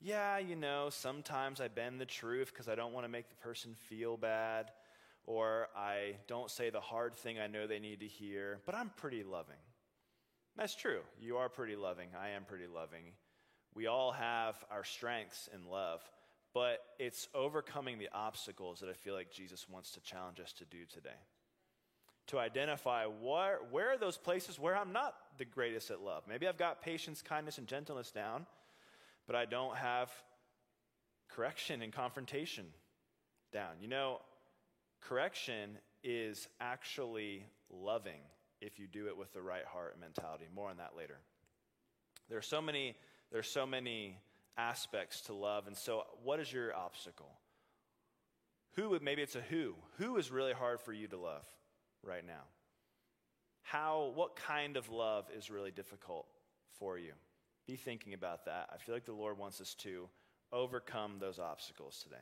[0.01, 3.35] Yeah, you know, sometimes I bend the truth because I don't want to make the
[3.35, 4.72] person feel bad
[5.26, 8.91] or I don't say the hard thing I know they need to hear, but I'm
[8.97, 9.55] pretty loving.
[10.57, 10.99] That's true.
[11.19, 12.10] You are pretty loving.
[12.19, 13.14] I am pretty loving.
[13.73, 16.01] We all have our strengths in love,
[16.53, 20.65] but it's overcoming the obstacles that I feel like Jesus wants to challenge us to
[20.65, 21.10] do today.
[22.27, 26.23] To identify where, where are those places where I'm not the greatest at love.
[26.27, 28.45] Maybe I've got patience, kindness, and gentleness down,
[29.27, 30.09] but I don't have
[31.27, 32.65] correction and confrontation
[33.51, 33.71] down.
[33.81, 34.19] You know,
[35.07, 38.21] Correction is actually loving
[38.61, 40.45] if you do it with the right heart and mentality.
[40.53, 41.17] More on that later.
[42.29, 42.95] There are so many,
[43.29, 44.17] there are so many
[44.57, 45.67] aspects to love.
[45.67, 47.31] And so, what is your obstacle?
[48.75, 49.75] Who, maybe it's a who.
[49.97, 51.43] Who is really hard for you to love
[52.03, 52.43] right now?
[53.61, 56.27] How, what kind of love is really difficult
[56.77, 57.13] for you?
[57.65, 58.69] Be thinking about that.
[58.73, 60.09] I feel like the Lord wants us to
[60.51, 62.21] overcome those obstacles today.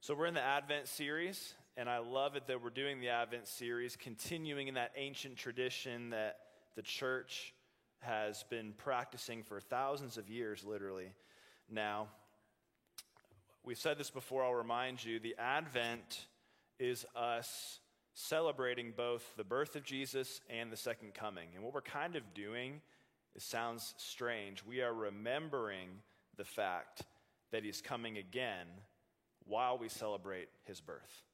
[0.00, 3.46] So, we're in the Advent series, and I love it that we're doing the Advent
[3.46, 6.38] series, continuing in that ancient tradition that
[6.76, 7.52] the church
[8.00, 11.12] has been practicing for thousands of years, literally.
[11.68, 12.08] Now,
[13.64, 16.26] we've said this before, I'll remind you the Advent
[16.78, 17.80] is us
[18.20, 21.48] celebrating both the birth of Jesus and the second coming.
[21.54, 22.80] And what we're kind of doing,
[23.34, 25.88] it sounds strange, we are remembering
[26.36, 27.02] the fact
[27.50, 28.66] that he's coming again
[29.46, 31.24] while we celebrate his birth.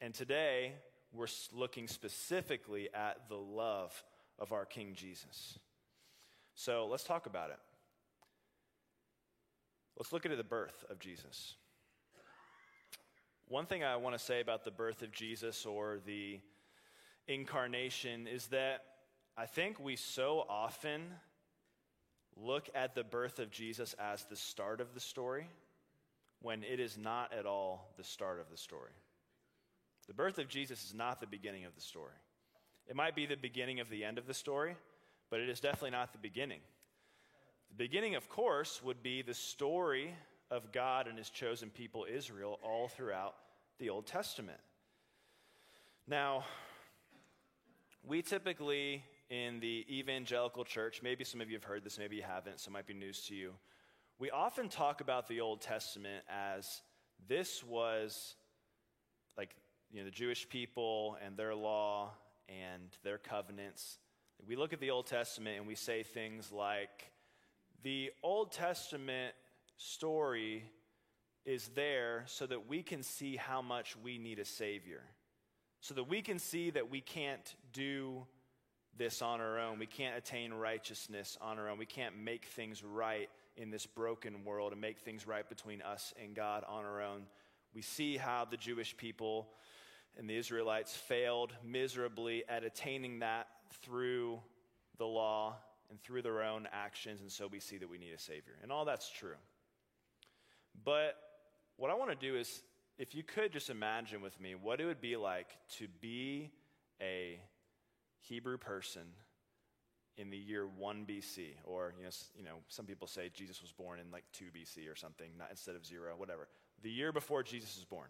[0.00, 0.72] And today,
[1.12, 3.92] we're looking specifically at the love
[4.38, 5.58] of our King Jesus.
[6.54, 7.58] So let's talk about it.
[9.98, 11.54] Let's look at the birth of Jesus.
[13.48, 16.40] One thing I want to say about the birth of Jesus or the
[17.28, 18.84] incarnation is that
[19.36, 21.02] I think we so often
[22.36, 25.46] look at the birth of Jesus as the start of the story
[26.40, 28.92] when it is not at all the start of the story.
[30.08, 32.14] The birth of Jesus is not the beginning of the story.
[32.88, 34.74] It might be the beginning of the end of the story,
[35.30, 36.60] but it is definitely not the beginning.
[37.70, 40.14] The beginning, of course, would be the story
[40.52, 43.34] of God and his chosen people, Israel, all throughout
[43.78, 44.60] the Old Testament.
[46.06, 46.44] Now,
[48.04, 52.22] we typically in the evangelical church, maybe some of you have heard this, maybe you
[52.22, 53.52] haven't, so it might be news to you.
[54.18, 56.82] We often talk about the Old Testament as
[57.26, 58.36] this was
[59.38, 59.56] like
[59.90, 62.10] you know the Jewish people and their law
[62.48, 63.98] and their covenants.
[64.46, 67.10] We look at the Old Testament and we say things like
[67.82, 69.34] the Old Testament
[69.82, 70.64] story
[71.44, 75.02] is there so that we can see how much we need a Savior,
[75.80, 78.24] so that we can see that we can't do
[78.96, 79.78] this on our own.
[79.78, 81.78] We can't attain righteousness on our own.
[81.78, 86.14] We can't make things right in this broken world and make things right between us
[86.22, 87.22] and God on our own.
[87.74, 89.48] We see how the Jewish people
[90.16, 93.48] and the Israelites failed miserably at attaining that
[93.82, 94.40] through
[94.98, 95.56] the law
[95.90, 98.54] and through their own actions, and so we see that we need a Savior.
[98.62, 99.34] And all that's true.
[100.84, 101.16] But
[101.76, 102.62] what I want to do is,
[102.98, 106.50] if you could just imagine with me what it would be like to be
[107.00, 107.40] a
[108.20, 109.02] Hebrew person
[110.16, 113.72] in the year 1 BC, or you know, you know, some people say Jesus was
[113.72, 116.48] born in like 2 BC or something, not instead of zero, whatever.
[116.82, 118.08] The year before Jesus was born.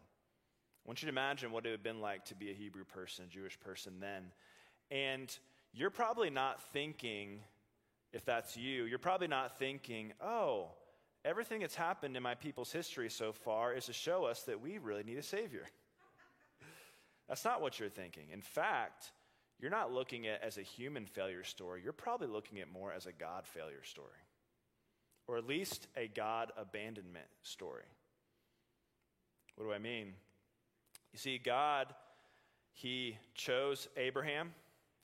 [0.84, 2.84] I want you to imagine what it would have been like to be a Hebrew
[2.84, 4.32] person, a Jewish person then.
[4.90, 5.34] And
[5.72, 7.40] you're probably not thinking,
[8.12, 10.70] if that's you, you're probably not thinking, oh,
[11.24, 14.78] everything that's happened in my people's history so far is to show us that we
[14.78, 15.68] really need a Savior.
[17.28, 18.24] that's not what you're thinking.
[18.32, 19.12] In fact,
[19.60, 23.06] you're not looking at as a human failure story, you're probably looking at more as
[23.06, 24.08] a God failure story,
[25.28, 27.84] or at least a God abandonment story.
[29.54, 30.14] What do I mean?
[31.12, 31.94] You see, God,
[32.72, 34.52] He chose Abraham,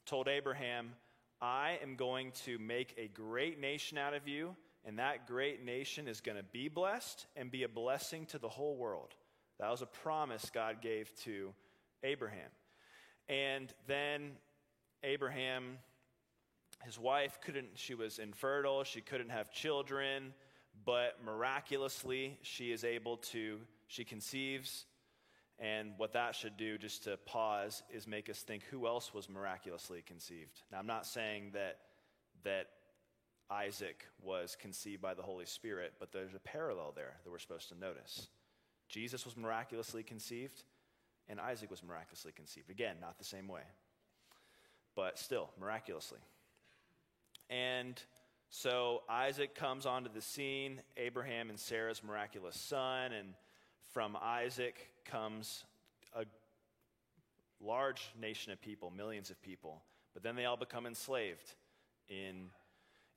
[0.06, 0.94] told Abraham,
[1.40, 4.56] I am going to make a great nation out of you,
[4.88, 8.48] and that great nation is going to be blessed and be a blessing to the
[8.48, 9.14] whole world.
[9.60, 11.52] That was a promise God gave to
[12.02, 12.48] Abraham.
[13.28, 14.30] And then
[15.04, 15.76] Abraham,
[16.86, 20.32] his wife couldn't, she was infertile, she couldn't have children,
[20.86, 23.58] but miraculously she is able to,
[23.88, 24.86] she conceives.
[25.58, 29.28] And what that should do, just to pause, is make us think who else was
[29.28, 30.62] miraculously conceived.
[30.72, 31.76] Now, I'm not saying that,
[32.44, 32.68] that
[33.50, 37.68] Isaac was conceived by the Holy Spirit, but there's a parallel there that we're supposed
[37.70, 38.28] to notice.
[38.88, 40.62] Jesus was miraculously conceived,
[41.28, 42.70] and Isaac was miraculously conceived.
[42.70, 43.62] Again, not the same way
[44.98, 46.18] but still, miraculously.
[47.48, 48.02] And
[48.50, 53.34] so Isaac comes onto the scene, Abraham and Sarah's miraculous son, and
[53.92, 55.62] from Isaac comes
[56.16, 56.24] a
[57.60, 59.80] large nation of people, millions of people.
[60.14, 61.54] But then they all become enslaved
[62.08, 62.46] in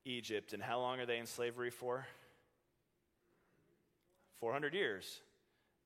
[0.06, 0.54] Egypt.
[0.54, 2.06] And how long are they in slavery for?
[4.40, 5.22] 400 years.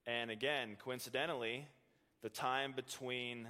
[0.06, 1.66] And again, coincidentally,
[2.22, 3.48] the time between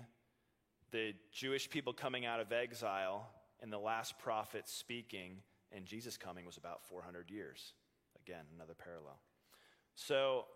[0.90, 3.28] the Jewish people coming out of exile
[3.60, 5.38] and the last prophet speaking
[5.72, 7.72] and Jesus coming was about 400 years.
[8.24, 9.18] Again, another parallel.
[9.94, 10.46] So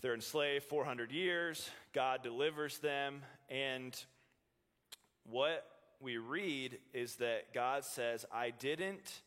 [0.00, 1.70] they're enslaved 400 years.
[1.92, 3.22] God delivers them.
[3.48, 3.96] And
[5.24, 5.66] what
[6.00, 9.22] we read is that God says, I didn't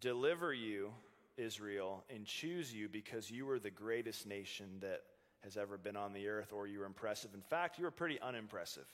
[0.00, 0.92] deliver you,
[1.36, 5.02] Israel, and choose you because you were the greatest nation that
[5.44, 7.30] has ever been on the earth or you were impressive.
[7.34, 8.86] In fact, you were pretty unimpressive,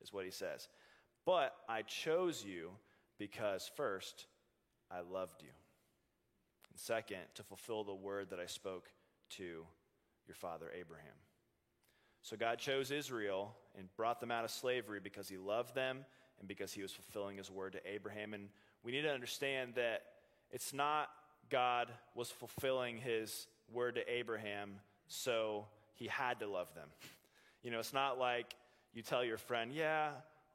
[0.00, 0.68] is what he says.
[1.24, 2.70] But I chose you
[3.18, 4.26] because, first,
[4.90, 5.50] I loved you.
[6.70, 8.88] And second, to fulfill the word that I spoke
[9.30, 9.64] to
[10.26, 11.14] your father Abraham.
[12.22, 16.04] So God chose Israel and brought them out of slavery because he loved them
[16.42, 18.34] and because he was fulfilling his word to Abraham.
[18.34, 18.48] And
[18.82, 20.02] we need to understand that
[20.50, 21.08] it's not
[21.48, 24.74] God was fulfilling his word to Abraham
[25.06, 26.88] so he had to love them.
[27.62, 28.54] You know, it's not like
[28.92, 30.10] you tell your friend, Yeah,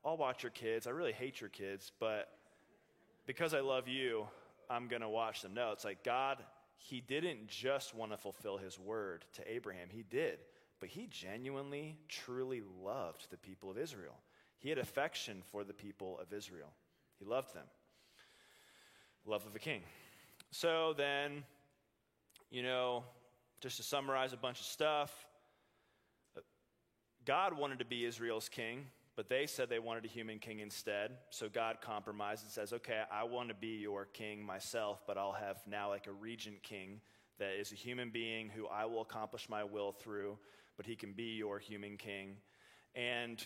[0.05, 0.87] I'll watch your kids.
[0.87, 2.29] I really hate your kids, but
[3.25, 4.27] because I love you,
[4.69, 5.53] I'm going to watch them.
[5.53, 6.37] No, it's like God,
[6.77, 10.39] He didn't just want to fulfill His word to Abraham, He did,
[10.79, 14.17] but He genuinely, truly loved the people of Israel.
[14.59, 16.73] He had affection for the people of Israel,
[17.19, 17.65] He loved them.
[19.25, 19.81] Love of a king.
[20.51, 21.43] So then,
[22.49, 23.03] you know,
[23.59, 25.27] just to summarize a bunch of stuff,
[27.25, 28.85] God wanted to be Israel's king,
[29.17, 31.11] but they said they wanted a human king instead.
[31.29, 35.33] So God compromised and says, okay, I want to be your king myself, but I'll
[35.33, 37.01] have now like a regent king
[37.37, 40.37] that is a human being who I will accomplish my will through,
[40.77, 42.37] but he can be your human king.
[42.95, 43.45] And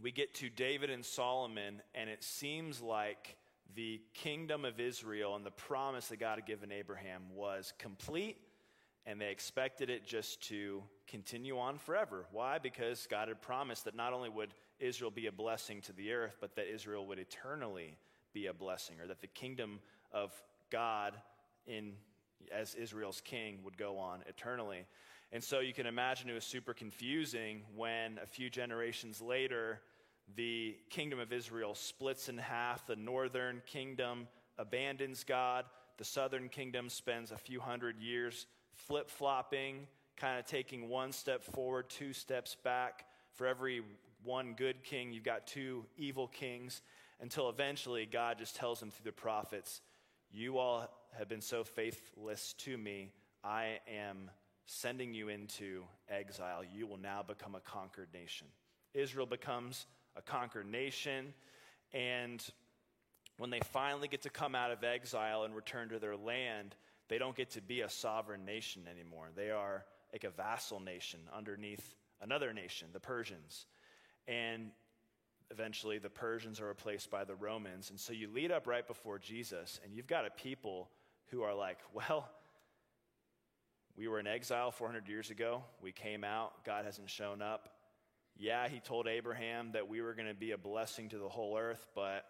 [0.00, 3.36] we get to David and Solomon, and it seems like
[3.74, 8.38] the kingdom of Israel and the promise that God had given Abraham was complete,
[9.06, 12.26] and they expected it just to continue on forever.
[12.30, 12.58] Why?
[12.58, 16.36] Because God had promised that not only would Israel be a blessing to the earth,
[16.40, 17.96] but that Israel would eternally
[18.32, 19.80] be a blessing, or that the kingdom
[20.12, 20.32] of
[20.70, 21.14] God
[21.66, 21.94] in
[22.50, 24.84] as Israel's king would go on eternally.
[25.32, 29.80] And so you can imagine it was super confusing when a few generations later
[30.36, 32.86] the kingdom of Israel splits in half.
[32.86, 34.28] The northern kingdom
[34.58, 35.64] abandons God,
[35.96, 39.86] the southern kingdom spends a few hundred years flip flopping,
[40.16, 43.06] kind of taking one step forward, two steps back.
[43.32, 43.82] For every
[44.22, 46.82] one good king, you've got two evil kings,
[47.20, 49.80] until eventually God just tells them through the prophets,
[50.30, 54.30] You all have been so faithless to me, I am
[54.66, 56.62] sending you into exile.
[56.74, 58.46] You will now become a conquered nation.
[58.94, 59.86] Israel becomes
[60.16, 61.34] a conquered nation,
[61.92, 62.44] and
[63.38, 66.74] when they finally get to come out of exile and return to their land,
[67.08, 69.28] they don't get to be a sovereign nation anymore.
[69.34, 73.66] They are like a vassal nation underneath another nation, the Persians.
[74.28, 74.70] And
[75.50, 77.90] eventually the Persians are replaced by the Romans.
[77.90, 80.90] And so you lead up right before Jesus, and you've got a people
[81.26, 82.28] who are like, well,
[83.96, 85.62] we were in exile 400 years ago.
[85.82, 86.64] We came out.
[86.64, 87.68] God hasn't shown up.
[88.36, 91.58] Yeah, he told Abraham that we were going to be a blessing to the whole
[91.58, 92.24] earth, but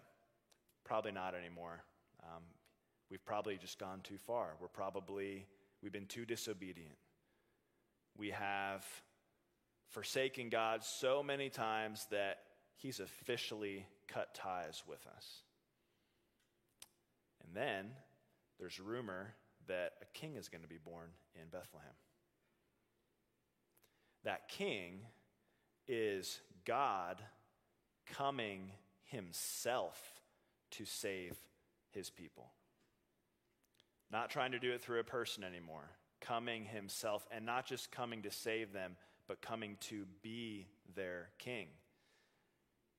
[0.84, 1.82] probably not anymore.
[2.24, 2.42] Um,
[3.10, 4.56] we've probably just gone too far.
[4.60, 5.46] We're probably,
[5.82, 6.96] we've been too disobedient.
[8.16, 8.84] We have
[9.90, 12.38] forsaken God so many times that
[12.76, 15.42] he's officially cut ties with us.
[17.44, 17.90] And then
[18.58, 19.34] there's rumor
[19.68, 21.94] that a king is going to be born in Bethlehem.
[24.24, 25.00] That king
[25.88, 27.22] is God
[28.06, 28.70] coming
[29.04, 30.20] himself
[30.72, 31.36] to save
[31.90, 32.50] his people.
[34.10, 35.90] Not trying to do it through a person anymore,
[36.20, 41.68] coming himself, and not just coming to save them, but coming to be their king.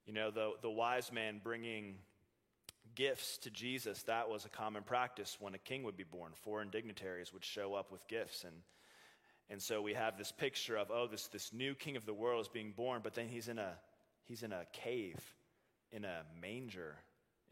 [0.06, 1.96] You know, the, the wise man bringing
[2.94, 6.32] gifts to Jesus, that was a common practice when a king would be born.
[6.42, 8.44] Foreign dignitaries would show up with gifts.
[8.44, 8.54] And,
[9.50, 12.42] and so we have this picture of, oh, this, this new king of the world
[12.42, 13.74] is being born, but then he's in a,
[14.24, 15.20] he's in a cave,
[15.92, 16.96] in a manger,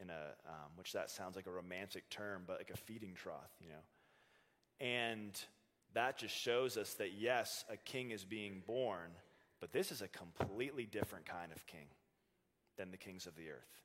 [0.00, 3.52] in a, um, which that sounds like a romantic term, but like a feeding trough,
[3.60, 4.86] you know.
[4.86, 5.40] And
[5.94, 9.10] that just shows us that, yes, a king is being born,
[9.60, 11.86] but this is a completely different kind of king
[12.76, 13.78] than the kings of the earth.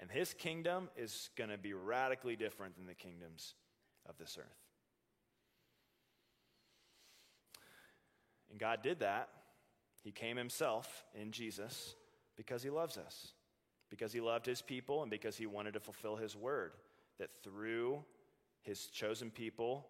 [0.00, 3.54] And his kingdom is going to be radically different than the kingdoms
[4.08, 4.64] of this earth.
[8.50, 9.28] And God did that.
[10.02, 11.94] He came himself in Jesus
[12.36, 13.32] because he loves us,
[13.88, 16.72] because he loved his people, and because he wanted to fulfill his word
[17.18, 18.04] that through
[18.62, 19.86] his chosen people,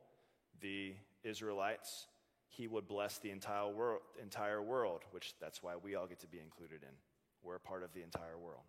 [0.60, 0.94] the
[1.24, 2.06] Israelites,
[2.48, 6.26] he would bless the entire world, entire world, which that's why we all get to
[6.26, 6.94] be included in.
[7.42, 8.62] We're a part of the entire world.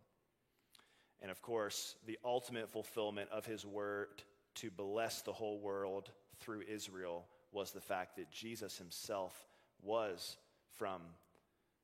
[1.22, 4.24] And of course, the ultimate fulfillment of his word
[4.56, 9.48] to bless the whole world through Israel was the fact that Jesus himself
[9.82, 10.38] was
[10.78, 11.02] from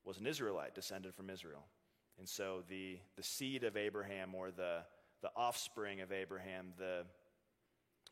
[0.03, 1.63] was an Israelite descended from Israel.
[2.17, 4.79] And so the the seed of Abraham or the
[5.21, 7.05] the offspring of Abraham, the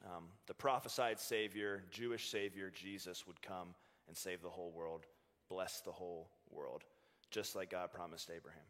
[0.05, 3.75] um, the prophesied Savior, Jewish Savior, Jesus, would come
[4.07, 5.05] and save the whole world,
[5.49, 6.83] bless the whole world,
[7.31, 8.63] just like God promised Abraham.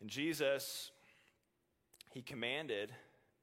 [0.00, 0.90] And Jesus
[2.14, 2.92] he commanded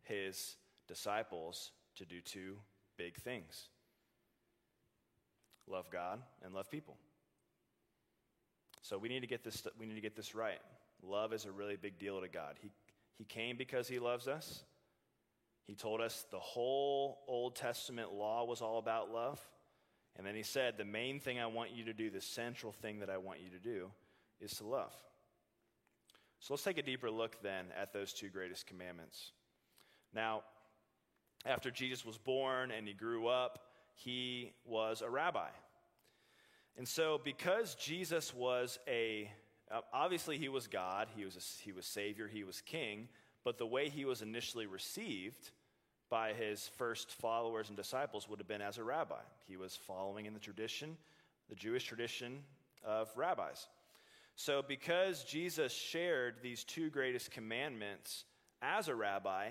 [0.03, 0.55] his
[0.87, 2.55] disciples to do two
[2.97, 3.67] big things
[5.67, 6.97] love God and love people.
[8.81, 10.59] So we need to get this, we need to get this right.
[11.01, 12.55] Love is a really big deal to God.
[12.59, 12.71] He,
[13.17, 14.63] he came because he loves us.
[15.67, 19.39] He told us the whole Old Testament law was all about love.
[20.17, 22.99] And then he said, The main thing I want you to do, the central thing
[22.99, 23.91] that I want you to do,
[24.41, 24.93] is to love.
[26.41, 29.31] So let's take a deeper look then at those two greatest commandments.
[30.13, 30.41] Now,
[31.45, 33.59] after Jesus was born and he grew up,
[33.93, 35.49] he was a rabbi.
[36.77, 39.29] And so, because Jesus was a,
[39.69, 43.07] uh, obviously, he was God, he was, a, he was Savior, he was King,
[43.43, 45.51] but the way he was initially received
[46.09, 49.21] by his first followers and disciples would have been as a rabbi.
[49.47, 50.97] He was following in the tradition,
[51.49, 52.39] the Jewish tradition
[52.83, 53.67] of rabbis.
[54.35, 58.25] So, because Jesus shared these two greatest commandments
[58.61, 59.49] as a rabbi,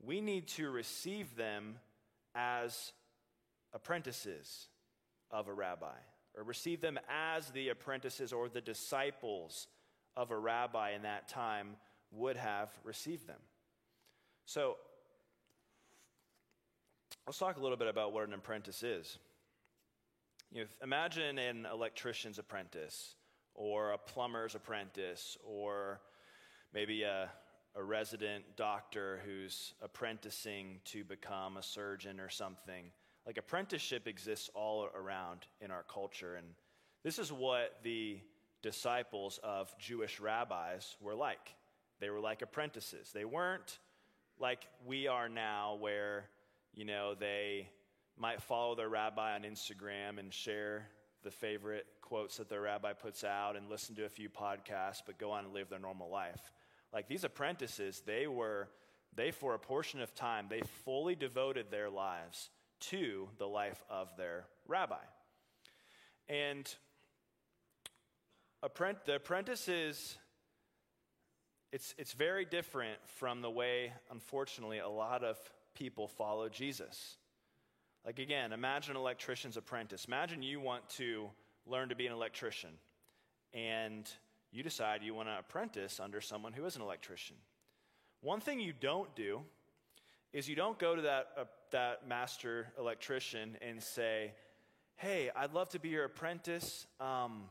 [0.00, 1.76] we need to receive them
[2.34, 2.92] as
[3.72, 4.68] apprentices
[5.30, 5.96] of a rabbi,
[6.36, 9.66] or receive them as the apprentices or the disciples
[10.16, 11.76] of a rabbi in that time
[12.12, 13.40] would have received them.
[14.46, 14.76] So,
[17.26, 19.18] let's talk a little bit about what an apprentice is.
[20.50, 23.14] You know, imagine an electrician's apprentice,
[23.58, 26.00] or a plumber's apprentice, or
[26.72, 27.28] maybe a,
[27.74, 32.84] a resident doctor who's apprenticing to become a surgeon or something.
[33.26, 36.36] Like apprenticeship exists all around in our culture.
[36.36, 36.46] And
[37.02, 38.20] this is what the
[38.62, 41.54] disciples of Jewish rabbis were like.
[42.00, 43.10] They were like apprentices.
[43.12, 43.80] They weren't
[44.38, 46.26] like we are now, where,
[46.72, 47.68] you know, they
[48.16, 50.86] might follow their rabbi on Instagram and share
[51.24, 55.18] the favorite quotes that their rabbi puts out and listen to a few podcasts, but
[55.18, 56.52] go on and live their normal life.
[56.92, 58.68] Like these apprentices, they were,
[59.14, 62.48] they for a portion of time, they fully devoted their lives
[62.80, 64.96] to the life of their rabbi.
[66.28, 66.72] And
[68.62, 70.16] the apprentices,
[71.72, 75.36] it's, it's very different from the way, unfortunately, a lot of
[75.74, 77.16] people follow Jesus.
[78.04, 80.06] Like, again, imagine an electrician's apprentice.
[80.06, 81.28] Imagine you want to
[81.68, 82.70] learn to be an electrician,
[83.54, 84.08] and
[84.50, 87.36] you decide you want to apprentice under someone who is an electrician.
[88.20, 89.42] One thing you don't do
[90.32, 94.32] is you don't go to that, uh, that master electrician and say,
[94.96, 96.86] Hey, I'd love to be your apprentice.
[96.98, 97.44] Um,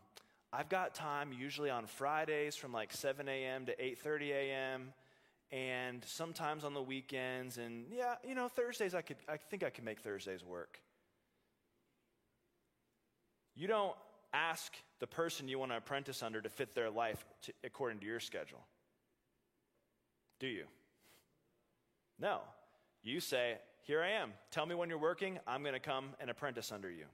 [0.52, 3.66] I've got time usually on Fridays from like 7 a.m.
[3.66, 4.94] to 8:30 a.m.
[5.52, 9.70] and sometimes on the weekends and yeah, you know, Thursdays I could I think I
[9.70, 10.82] could make Thursdays work.
[13.56, 13.96] You don't
[14.34, 18.06] ask the person you want to apprentice under to fit their life to, according to
[18.06, 18.66] your schedule.
[20.40, 20.66] Do you?
[22.20, 22.40] No.
[23.04, 24.34] You say, Here I am.
[24.52, 25.40] Tell me when you're working.
[25.48, 27.06] I'm going to come and apprentice under you.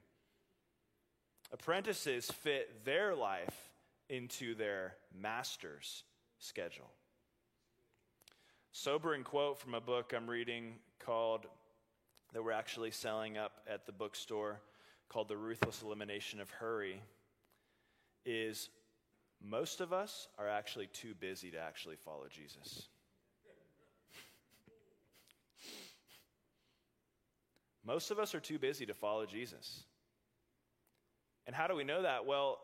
[1.52, 3.70] Apprentices fit their life
[4.08, 6.04] into their master's
[6.38, 6.90] schedule.
[8.72, 11.46] Sobering quote from a book I'm reading called,
[12.32, 14.60] that we're actually selling up at the bookstore,
[15.08, 17.00] called The Ruthless Elimination of Hurry,
[18.24, 18.70] is
[19.42, 22.88] most of us are actually too busy to actually follow Jesus.
[27.84, 29.84] most of us are too busy to follow Jesus.
[31.46, 32.24] And how do we know that?
[32.24, 32.60] Well,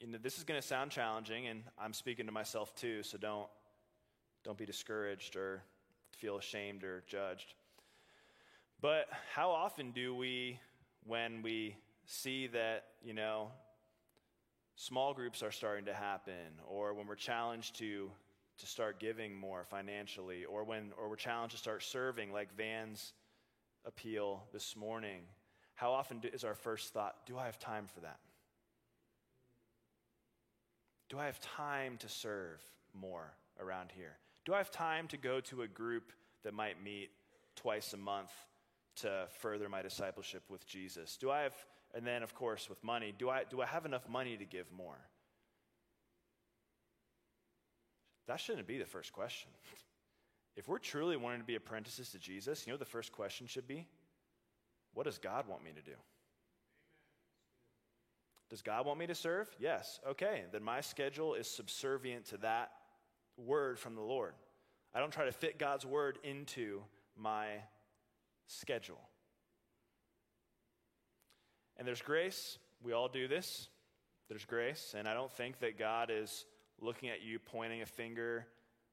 [0.00, 3.18] you know, this is going to sound challenging, and I'm speaking to myself too, so
[3.18, 3.48] don't,
[4.44, 5.62] don't be discouraged or
[6.16, 7.54] feel ashamed or judged.
[8.80, 10.58] But how often do we,
[11.06, 11.76] when we
[12.06, 13.48] see that, you know,
[14.76, 18.10] small groups are starting to happen, or when we're challenged to,
[18.58, 23.12] to start giving more financially, or when or we're challenged to start serving, like Van's
[23.84, 25.22] appeal this morning,
[25.74, 28.18] how often do, is our first thought, do I have time for that?
[31.08, 32.62] Do I have time to serve
[32.94, 34.16] more around here?
[34.44, 36.12] Do I have time to go to a group
[36.42, 37.10] that might meet
[37.54, 38.30] twice a month
[38.96, 41.16] to further my discipleship with Jesus?
[41.16, 41.54] Do I have,
[41.94, 44.70] and then of course with money, do I, do I have enough money to give
[44.72, 44.98] more?
[48.26, 49.50] That shouldn't be the first question.
[50.54, 53.66] If we're truly wanting to be apprentices to Jesus, you know the first question should
[53.66, 53.86] be?
[54.92, 55.96] What does God want me to do?
[58.50, 59.48] Does God want me to serve?
[59.58, 59.98] Yes.
[60.06, 62.70] Okay, then my schedule is subservient to that
[63.38, 64.34] word from the Lord.
[64.94, 66.82] I don't try to fit God's word into
[67.16, 67.46] my
[68.60, 69.08] schedule.
[71.76, 72.58] And there's grace.
[72.82, 73.68] We all do this.
[74.28, 74.94] There's grace.
[74.96, 76.44] And I don't think that God is
[76.80, 78.46] looking at you, pointing a finger,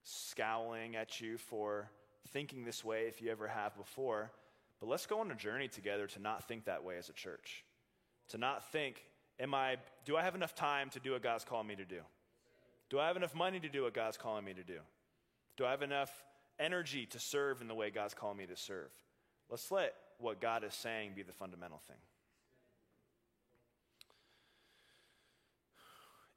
[0.04, 1.90] scowling at you for
[2.30, 4.32] thinking this way if you ever have before.
[4.80, 7.64] But let's go on a journey together to not think that way as a church.
[8.30, 9.04] To not think,
[9.40, 12.02] am I, do I have enough time to do what God's calling me to do?
[12.90, 14.80] Do I have enough money to do what God's calling me to do?
[15.58, 16.12] Do I have enough
[16.60, 18.90] energy to serve in the way God's calling me to serve?
[19.50, 21.98] Let's let what God is saying be the fundamental thing.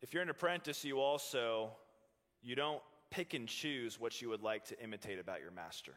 [0.01, 1.73] If you're an apprentice, you also
[2.43, 5.95] you don't pick and choose what you would like to imitate about your master.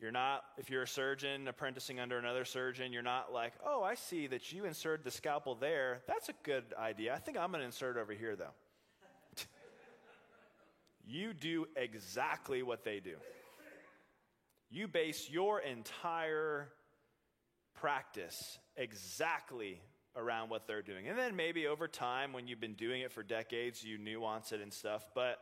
[0.00, 3.94] You're not, if you're a surgeon apprenticing under another surgeon, you're not like, oh, I
[3.94, 6.00] see that you inserted the scalpel there.
[6.06, 7.14] That's a good idea.
[7.14, 8.52] I think I'm going to insert over here, though.
[11.06, 13.16] you do exactly what they do.
[14.70, 16.68] You base your entire
[17.74, 19.80] practice exactly
[20.16, 21.08] around what they're doing.
[21.08, 24.60] And then maybe over time, when you've been doing it for decades, you nuance it
[24.60, 25.04] and stuff.
[25.14, 25.38] But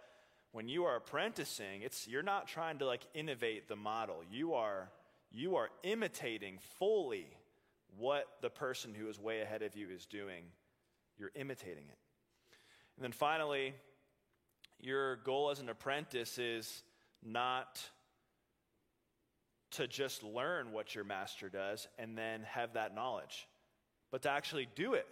[0.52, 4.16] when you are apprenticing, it's you're not trying to like innovate the model.
[4.30, 4.90] You are
[5.30, 7.26] you are imitating fully
[7.96, 10.44] what the person who is way ahead of you is doing.
[11.18, 11.98] You're imitating it.
[12.96, 13.74] And then finally,
[14.80, 16.82] your goal as an apprentice is
[17.24, 17.80] not
[19.76, 23.46] to just learn what your master does and then have that knowledge.
[24.14, 25.08] but to actually do it.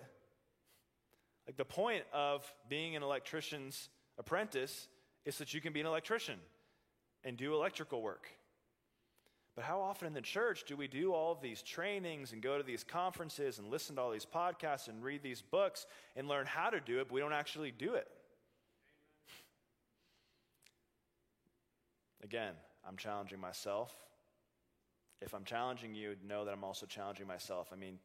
[1.45, 4.87] Like the point of being an electrician's apprentice
[5.25, 6.39] is that you can be an electrician
[7.25, 8.29] and do electrical work.
[9.57, 12.57] But how often in the church do we do all of these trainings and go
[12.59, 16.47] to these conferences and listen to all these podcasts and read these books and learn
[16.47, 18.07] how to do it, but we don't actually do it?
[22.23, 22.55] Again,
[22.87, 23.93] I'm challenging myself.
[25.25, 27.69] If I'm challenging you, know that I'm also challenging myself.
[27.73, 27.99] I mean,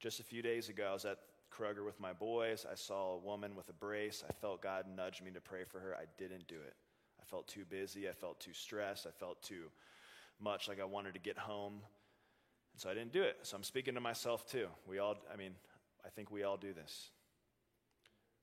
[0.00, 1.18] just a few days ago, I was at
[1.52, 2.66] Kroger with my boys.
[2.70, 4.24] I saw a woman with a brace.
[4.28, 5.94] I felt God nudge me to pray for her.
[5.94, 6.74] I didn't do it.
[7.20, 8.08] I felt too busy.
[8.08, 9.06] I felt too stressed.
[9.06, 9.70] I felt too
[10.40, 11.74] much like I wanted to get home.
[12.72, 13.38] And so I didn't do it.
[13.42, 14.66] So I'm speaking to myself too.
[14.88, 15.52] We all, I mean,
[16.04, 17.10] I think we all do this.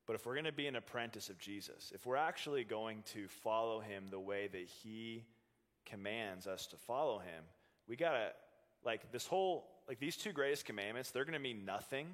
[0.07, 3.27] But if we're going to be an apprentice of Jesus, if we're actually going to
[3.27, 5.26] follow him the way that he
[5.85, 7.43] commands us to follow him,
[7.87, 8.31] we got to,
[8.85, 12.07] like, this whole, like, these two greatest commandments, they're going to mean nothing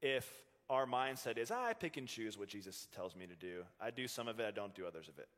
[0.00, 0.30] if
[0.70, 3.62] our mindset is, ah, I pick and choose what Jesus tells me to do.
[3.80, 5.28] I do some of it, I don't do others of it.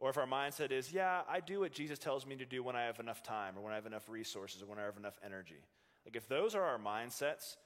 [0.00, 2.76] Or if our mindset is, yeah, I do what Jesus tells me to do when
[2.76, 5.18] I have enough time or when I have enough resources or when I have enough
[5.24, 5.62] energy.
[6.06, 7.56] Like, if those are our mindsets,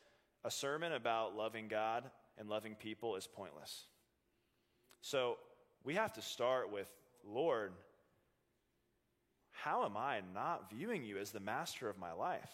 [0.44, 2.04] a sermon about loving God
[2.38, 3.84] and loving people is pointless.
[5.02, 5.36] So
[5.84, 6.88] we have to start with,
[7.24, 7.72] Lord,
[9.64, 12.51] how am I not viewing you as the master of my life?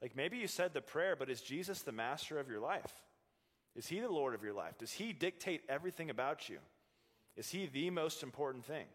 [0.00, 2.92] Like maybe you said the prayer, but is Jesus the master of your life?
[3.76, 4.78] Is he the Lord of your life?
[4.78, 6.58] Does he dictate everything about you?
[7.36, 8.86] Is he the most important thing?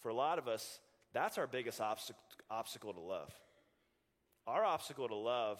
[0.00, 0.80] For a lot of us,
[1.12, 3.32] that's our biggest obstacle, to love.
[4.46, 5.58] Our obstacle to love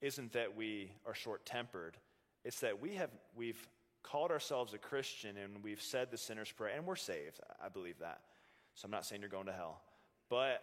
[0.00, 1.96] isn't that we are short tempered,
[2.44, 3.68] it's that we have, we've
[4.02, 7.40] called ourselves a Christian and we've said the sinner's prayer, and we're saved.
[7.62, 8.20] I believe that.
[8.74, 9.80] So I'm not saying you're going to hell.
[10.28, 10.62] But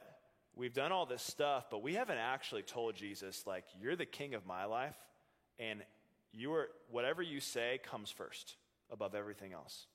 [0.55, 4.33] we've done all this stuff, but we haven't actually told Jesus, like, you're the king
[4.33, 4.97] of my life,
[5.59, 5.81] and
[6.31, 8.55] you are, whatever you say comes first
[8.91, 9.85] above everything else.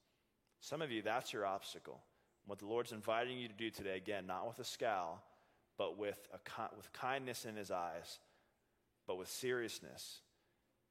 [0.61, 2.01] Some of you, that's your obstacle.
[2.47, 5.23] What the Lord's inviting you to do today, again, not with a scowl,
[5.77, 8.19] but with, a, with kindness in his eyes,
[9.07, 10.21] but with seriousness,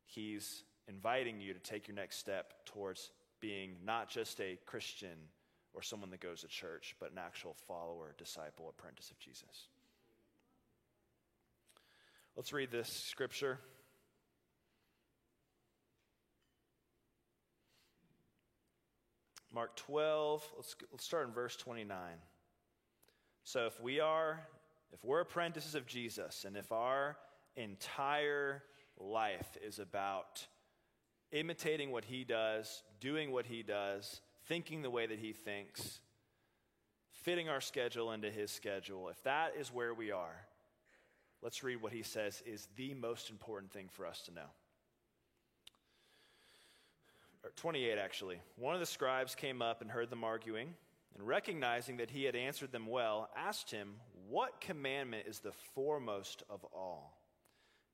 [0.06, 5.18] he's inviting you to take your next step towards being not just a Christian
[5.74, 9.68] or someone that goes to church, but an actual follower, disciple, apprentice of Jesus.
[12.36, 13.60] Let's read this scripture.
[19.54, 21.98] Mark 12, let's, let's start in verse 29.
[23.44, 24.40] So if we are,
[24.91, 27.18] if we're apprentices of Jesus, and if our
[27.56, 28.64] entire
[29.00, 30.45] life is about
[31.32, 35.99] imitating what he does, doing what he does, thinking the way that he thinks,
[37.24, 40.45] fitting our schedule into his schedule, if that is where we are,
[41.41, 44.49] let's read what he says is the most important thing for us to know.
[47.56, 48.40] 28, actually.
[48.56, 50.74] One of the scribes came up and heard them arguing,
[51.15, 53.95] and recognizing that he had answered them well, asked him,
[54.30, 57.18] What commandment is the foremost of all?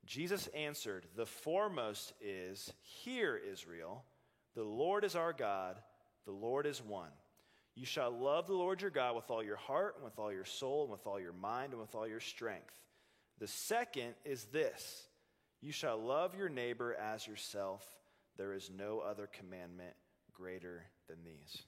[0.06, 4.04] Jesus answered, The foremost is, Hear, Israel,
[4.56, 5.78] the Lord is our God,
[6.30, 7.10] the Lord is one.
[7.74, 10.46] You shall love the Lord your God with all your heart, and with all your
[10.46, 12.76] soul, and with all your mind, and with all your strength.
[13.40, 15.08] The second is this
[15.60, 17.84] You shall love your neighbor as yourself.
[18.38, 19.96] There is no other commandment
[20.32, 21.64] greater than these.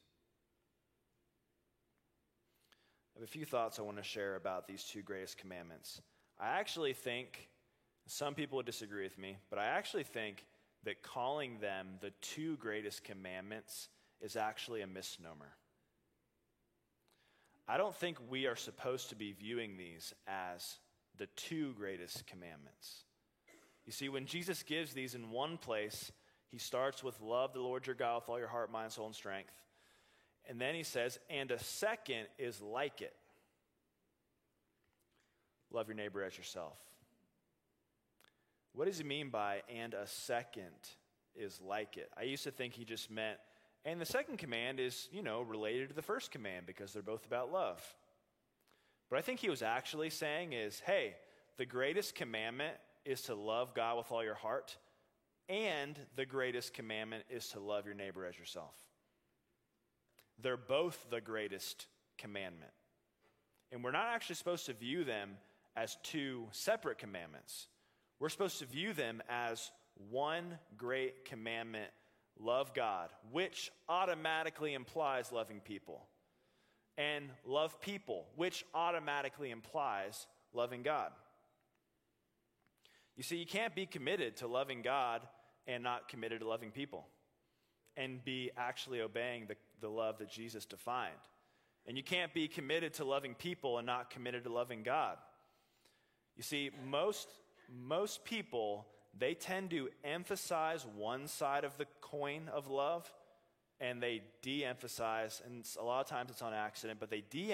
[3.15, 6.01] I have a few thoughts I want to share about these two greatest commandments.
[6.39, 7.49] I actually think,
[8.05, 10.45] some people would disagree with me, but I actually think
[10.83, 13.89] that calling them the two greatest commandments
[14.21, 15.53] is actually a misnomer.
[17.67, 20.77] I don't think we are supposed to be viewing these as
[21.17, 23.03] the two greatest commandments.
[23.85, 26.11] You see, when Jesus gives these in one place,
[26.49, 29.15] he starts with love the Lord your God with all your heart, mind, soul, and
[29.15, 29.53] strength.
[30.49, 33.15] And then he says, and a second is like it
[35.71, 36.77] love your neighbor as yourself.
[38.73, 40.75] What does he mean by and a second
[41.35, 42.09] is like it?
[42.17, 43.37] I used to think he just meant,
[43.85, 47.25] and the second command is, you know, related to the first command because they're both
[47.25, 47.81] about love.
[49.09, 51.15] But I think he was actually saying is, hey,
[51.57, 52.75] the greatest commandment
[53.05, 54.77] is to love God with all your heart
[55.49, 58.73] and the greatest commandment is to love your neighbor as yourself.
[60.41, 61.87] They're both the greatest
[62.17, 62.71] commandment.
[63.71, 65.31] And we're not actually supposed to view them
[65.75, 67.67] as two separate commandments.
[68.19, 69.71] We're supposed to view them as
[70.09, 71.89] one great commandment
[72.39, 76.05] love God, which automatically implies loving people,
[76.97, 81.11] and love people, which automatically implies loving God.
[83.15, 85.21] You see, you can't be committed to loving God
[85.67, 87.05] and not committed to loving people
[87.97, 91.11] and be actually obeying the, the love that Jesus defined.
[91.87, 95.17] And you can't be committed to loving people and not committed to loving God.
[96.35, 97.27] You see, most,
[97.69, 98.85] most people,
[99.17, 103.11] they tend to emphasize one side of the coin of love
[103.79, 107.51] and they de emphasize, and a lot of times it's on accident, but they de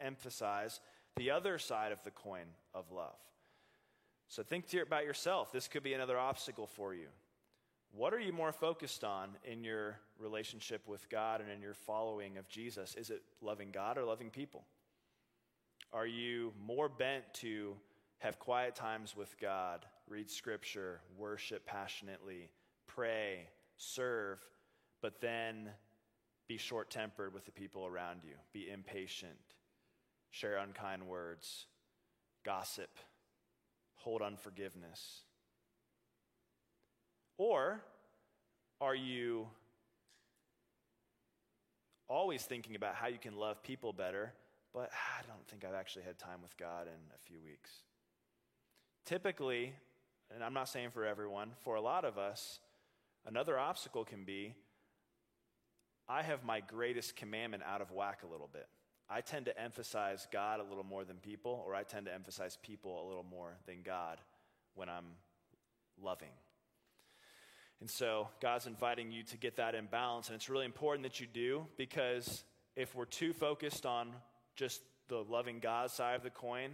[0.00, 0.80] emphasize
[1.16, 3.16] the other side of the coin of love.
[4.26, 5.52] So think about yourself.
[5.52, 7.06] This could be another obstacle for you.
[7.92, 12.36] What are you more focused on in your relationship with God and in your following
[12.36, 12.94] of Jesus?
[12.96, 14.64] Is it loving God or loving people?
[15.92, 17.74] Are you more bent to
[18.18, 22.50] have quiet times with God, read scripture, worship passionately,
[22.86, 24.38] pray, serve,
[25.02, 25.70] but then
[26.48, 29.38] be short tempered with the people around you, be impatient,
[30.30, 31.66] share unkind words,
[32.44, 32.90] gossip,
[33.96, 35.22] hold unforgiveness?
[37.36, 37.82] Or
[38.80, 39.46] are you
[42.08, 44.32] always thinking about how you can love people better,
[44.72, 47.70] but I don't think I've actually had time with God in a few weeks?
[49.04, 49.74] Typically,
[50.34, 52.60] and I'm not saying for everyone, for a lot of us,
[53.26, 54.54] another obstacle can be
[56.08, 58.66] I have my greatest commandment out of whack a little bit.
[59.10, 62.58] I tend to emphasize God a little more than people, or I tend to emphasize
[62.62, 64.18] people a little more than God
[64.74, 65.04] when I'm
[66.02, 66.32] loving.
[67.80, 70.28] And so God's inviting you to get that in balance.
[70.28, 72.44] And it's really important that you do because
[72.74, 74.12] if we're too focused on
[74.56, 76.70] just the loving God side of the coin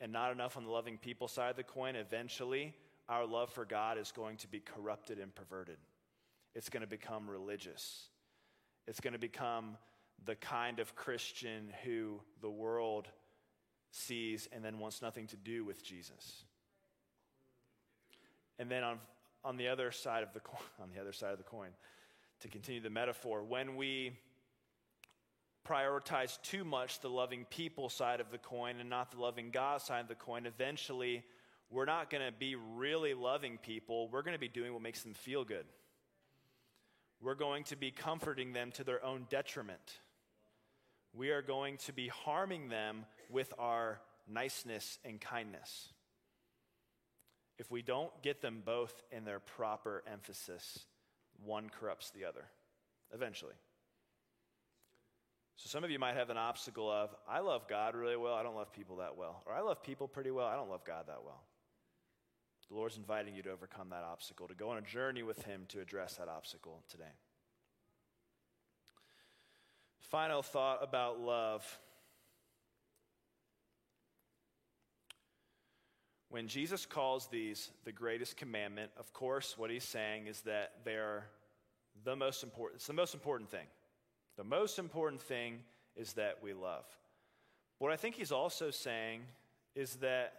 [0.00, 2.74] and not enough on the loving people side of the coin, eventually
[3.08, 5.78] our love for God is going to be corrupted and perverted.
[6.54, 8.08] It's going to become religious.
[8.86, 9.76] It's going to become
[10.24, 13.08] the kind of Christian who the world
[13.90, 16.44] sees and then wants nothing to do with Jesus.
[18.58, 18.98] And then on,
[19.44, 21.70] on the other side of the coin, on the other side of the coin,
[22.40, 24.12] to continue the metaphor, when we
[25.66, 29.80] prioritize too much the loving people side of the coin and not the loving God
[29.80, 31.24] side of the coin, eventually
[31.70, 34.08] we're not going to be really loving people.
[34.08, 35.64] We're going to be doing what makes them feel good.
[37.20, 40.00] We're going to be comforting them to their own detriment.
[41.12, 45.88] We are going to be harming them with our niceness and kindness.
[47.58, 50.84] If we don't get them both in their proper emphasis,
[51.44, 52.44] one corrupts the other
[53.14, 53.54] eventually.
[55.56, 58.42] So some of you might have an obstacle of, I love God really well, I
[58.42, 59.42] don't love people that well.
[59.46, 61.42] Or I love people pretty well, I don't love God that well.
[62.68, 65.62] The Lord's inviting you to overcome that obstacle, to go on a journey with Him
[65.68, 67.04] to address that obstacle today.
[70.10, 71.78] Final thought about love.
[76.28, 81.24] When Jesus calls these the greatest commandment, of course, what he's saying is that they're
[82.04, 82.78] the most important.
[82.78, 83.66] It's the most important thing.
[84.36, 85.60] The most important thing
[85.96, 86.84] is that we love.
[87.78, 89.22] What I think he's also saying
[89.74, 90.34] is that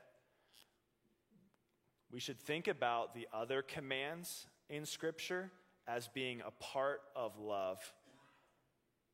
[2.12, 5.52] we should think about the other commands in Scripture
[5.88, 7.80] as being a part of love.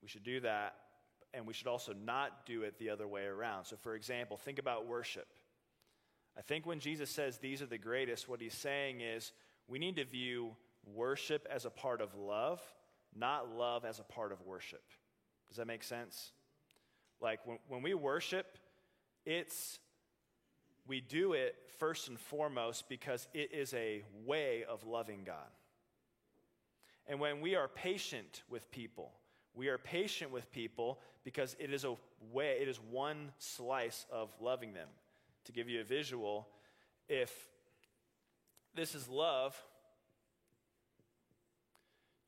[0.02, 0.76] We should do that,
[1.34, 3.66] and we should also not do it the other way around.
[3.66, 5.28] So, for example, think about worship.
[6.38, 9.32] I think when Jesus says these are the greatest, what he's saying is
[9.68, 10.56] we need to view
[10.86, 12.62] worship as a part of love,
[13.16, 14.84] not love as a part of worship.
[15.48, 16.32] Does that make sense?
[17.22, 18.58] Like when, when we worship,
[19.26, 19.80] it's
[20.88, 25.50] we do it first and foremost because it is a way of loving God.
[27.08, 29.12] And when we are patient with people,
[29.54, 31.96] we are patient with people because it is a
[32.32, 34.88] way, it is one slice of loving them.
[35.46, 36.48] To give you a visual,
[37.10, 37.32] if
[38.76, 39.62] this is love,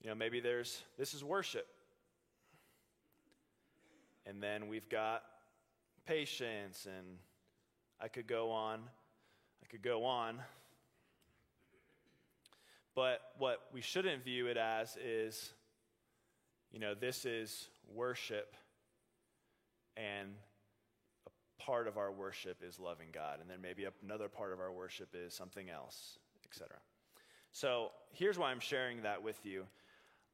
[0.02, 1.66] you know, maybe there's, this is worship.
[4.26, 5.24] And then we've got
[6.06, 7.18] patience and
[8.02, 8.82] I could go on.
[9.64, 10.40] I could go on.
[12.96, 15.54] But what we shouldn't view it as is,
[16.72, 18.56] you know, this is worship,
[19.98, 20.30] and
[21.28, 24.72] a part of our worship is loving God, and then maybe another part of our
[24.72, 26.78] worship is something else, etc.
[27.52, 29.66] So here's why I'm sharing that with you.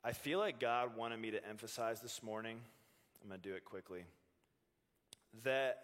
[0.03, 2.57] I feel like God wanted me to emphasize this morning,
[3.21, 4.03] I'm going to do it quickly,
[5.43, 5.79] that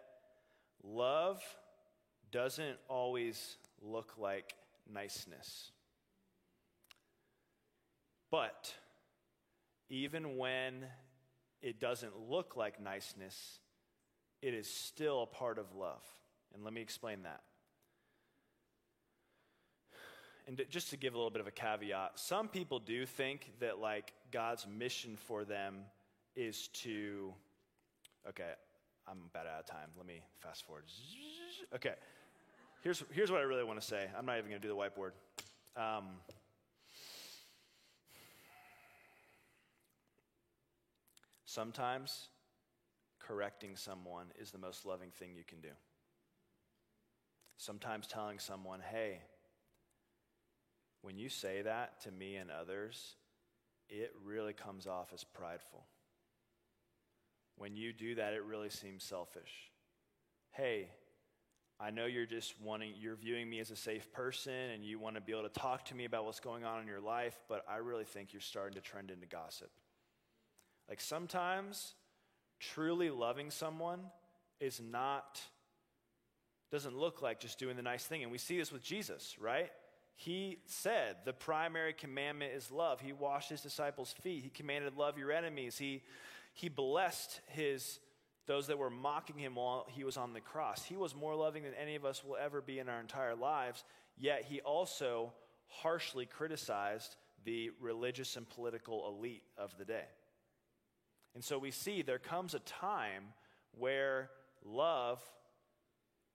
[0.84, 1.42] love
[2.32, 4.54] doesn't always look like
[4.92, 5.72] niceness.
[8.30, 8.74] But
[9.90, 10.86] even when
[11.62, 13.60] it doesn't look like niceness,
[14.42, 16.04] it is still a part of love.
[16.54, 17.42] And let me explain that.
[20.48, 23.80] and just to give a little bit of a caveat, some people do think that
[23.80, 25.80] like God's mission for them
[26.36, 27.34] is to,
[28.30, 28.52] okay,
[29.08, 29.90] I'm about out of time.
[29.98, 30.86] Let me fast forward.
[31.76, 31.96] Okay,
[32.82, 34.08] here's, here's what I really want to say.
[34.18, 35.12] I'm not even going to do the whiteboard.
[35.76, 36.06] Um,
[41.46, 42.30] sometimes
[43.20, 45.72] correcting someone is the most loving thing you can do.
[47.58, 49.20] Sometimes telling someone, hey,
[51.02, 53.16] when you say that to me and others,
[53.90, 55.86] it really comes off as prideful.
[57.58, 59.72] When you do that, it really seems selfish.
[60.52, 60.90] Hey,
[61.80, 65.16] I know you're just wanting, you're viewing me as a safe person and you want
[65.16, 67.64] to be able to talk to me about what's going on in your life, but
[67.70, 69.70] I really think you're starting to trend into gossip.
[70.90, 71.94] Like sometimes
[72.60, 74.00] truly loving someone
[74.60, 75.40] is not,
[76.72, 78.24] doesn't look like just doing the nice thing.
[78.24, 79.70] And we see this with Jesus, right?
[80.16, 83.02] He said the primary commandment is love.
[83.02, 84.44] He washed his disciples' feet.
[84.44, 85.78] He commanded love your enemies.
[85.78, 86.02] He,
[86.54, 88.00] he blessed his
[88.48, 90.84] those that were mocking him while he was on the cross.
[90.84, 93.84] He was more loving than any of us will ever be in our entire lives,
[94.18, 95.34] yet he also
[95.68, 100.06] harshly criticized the religious and political elite of the day.
[101.36, 103.24] And so we see there comes a time
[103.78, 104.30] where
[104.66, 105.22] love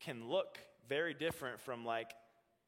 [0.01, 0.59] can look
[0.89, 2.11] very different from like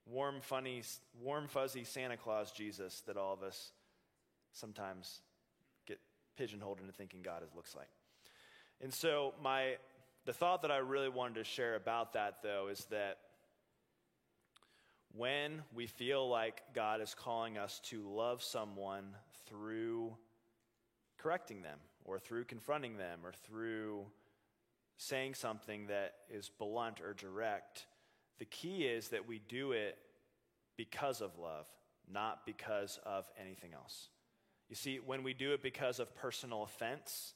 [0.07, 0.83] warm, funny,
[1.23, 3.73] warm, fuzzy Santa Claus Jesus that all of us
[4.53, 5.21] sometimes
[5.87, 6.01] get
[6.37, 7.89] pigeonholed into thinking God is, looks like.
[8.81, 9.77] And so my
[10.27, 13.19] the thought that I really wanted to share about that though is that
[15.17, 19.15] when we feel like God is calling us to love someone
[19.47, 20.17] through
[21.19, 24.07] correcting them or through confronting them or through
[24.97, 27.87] saying something that is blunt or direct,
[28.39, 29.99] the key is that we do it
[30.77, 31.67] because of love,
[32.13, 34.09] not because of anything else.
[34.69, 37.35] You see, when we do it because of personal offense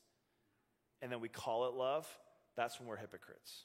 [1.02, 2.06] and then we call it love,
[2.56, 3.64] that's when we're hypocrites.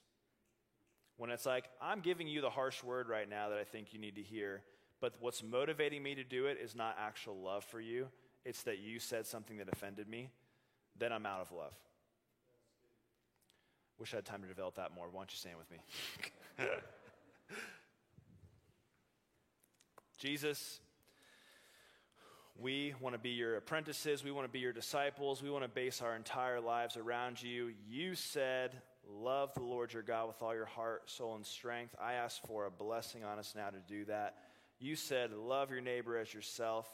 [1.18, 4.00] When it's like, I'm giving you the harsh word right now that I think you
[4.00, 4.64] need to hear,
[5.00, 8.08] but what's motivating me to do it is not actual love for you,
[8.46, 10.30] it's that you said something that offended me,
[10.98, 11.74] then I'm out of love.
[14.00, 15.08] Wish I had time to develop that more.
[15.12, 15.78] Why don't you stand with me?
[20.18, 20.80] Jesus,
[22.56, 24.24] we want to be your apprentices.
[24.24, 25.42] We want to be your disciples.
[25.42, 27.74] We want to base our entire lives around you.
[27.88, 28.72] You said,
[29.06, 31.94] Love the Lord your God with all your heart, soul, and strength.
[32.02, 34.36] I ask for a blessing on us now to do that.
[34.80, 36.88] You said, Love your neighbor as yourself.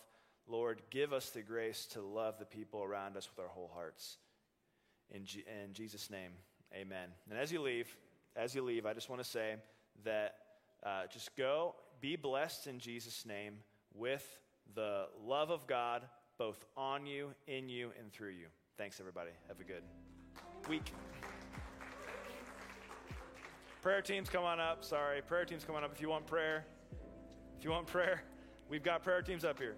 [0.48, 4.18] Lord, give us the grace to love the people around us with our whole hearts.
[5.12, 6.32] In, G- in Jesus' name,
[6.74, 7.10] amen.
[7.30, 7.96] And as you leave,
[8.36, 9.56] as you leave, I just want to say
[10.04, 10.36] that
[10.84, 13.56] uh, just go, be blessed in Jesus' name
[13.94, 14.26] with
[14.76, 16.04] the love of God
[16.38, 18.48] both on you, in you, and through you.
[18.78, 19.32] Thanks, everybody.
[19.48, 19.84] Have a good
[20.70, 20.94] week.
[23.82, 24.84] Prayer teams, come on up.
[24.84, 25.22] Sorry.
[25.22, 26.66] Prayer teams, come on up if you want prayer.
[27.58, 28.24] If you want prayer,
[28.70, 29.76] we've got prayer teams up here.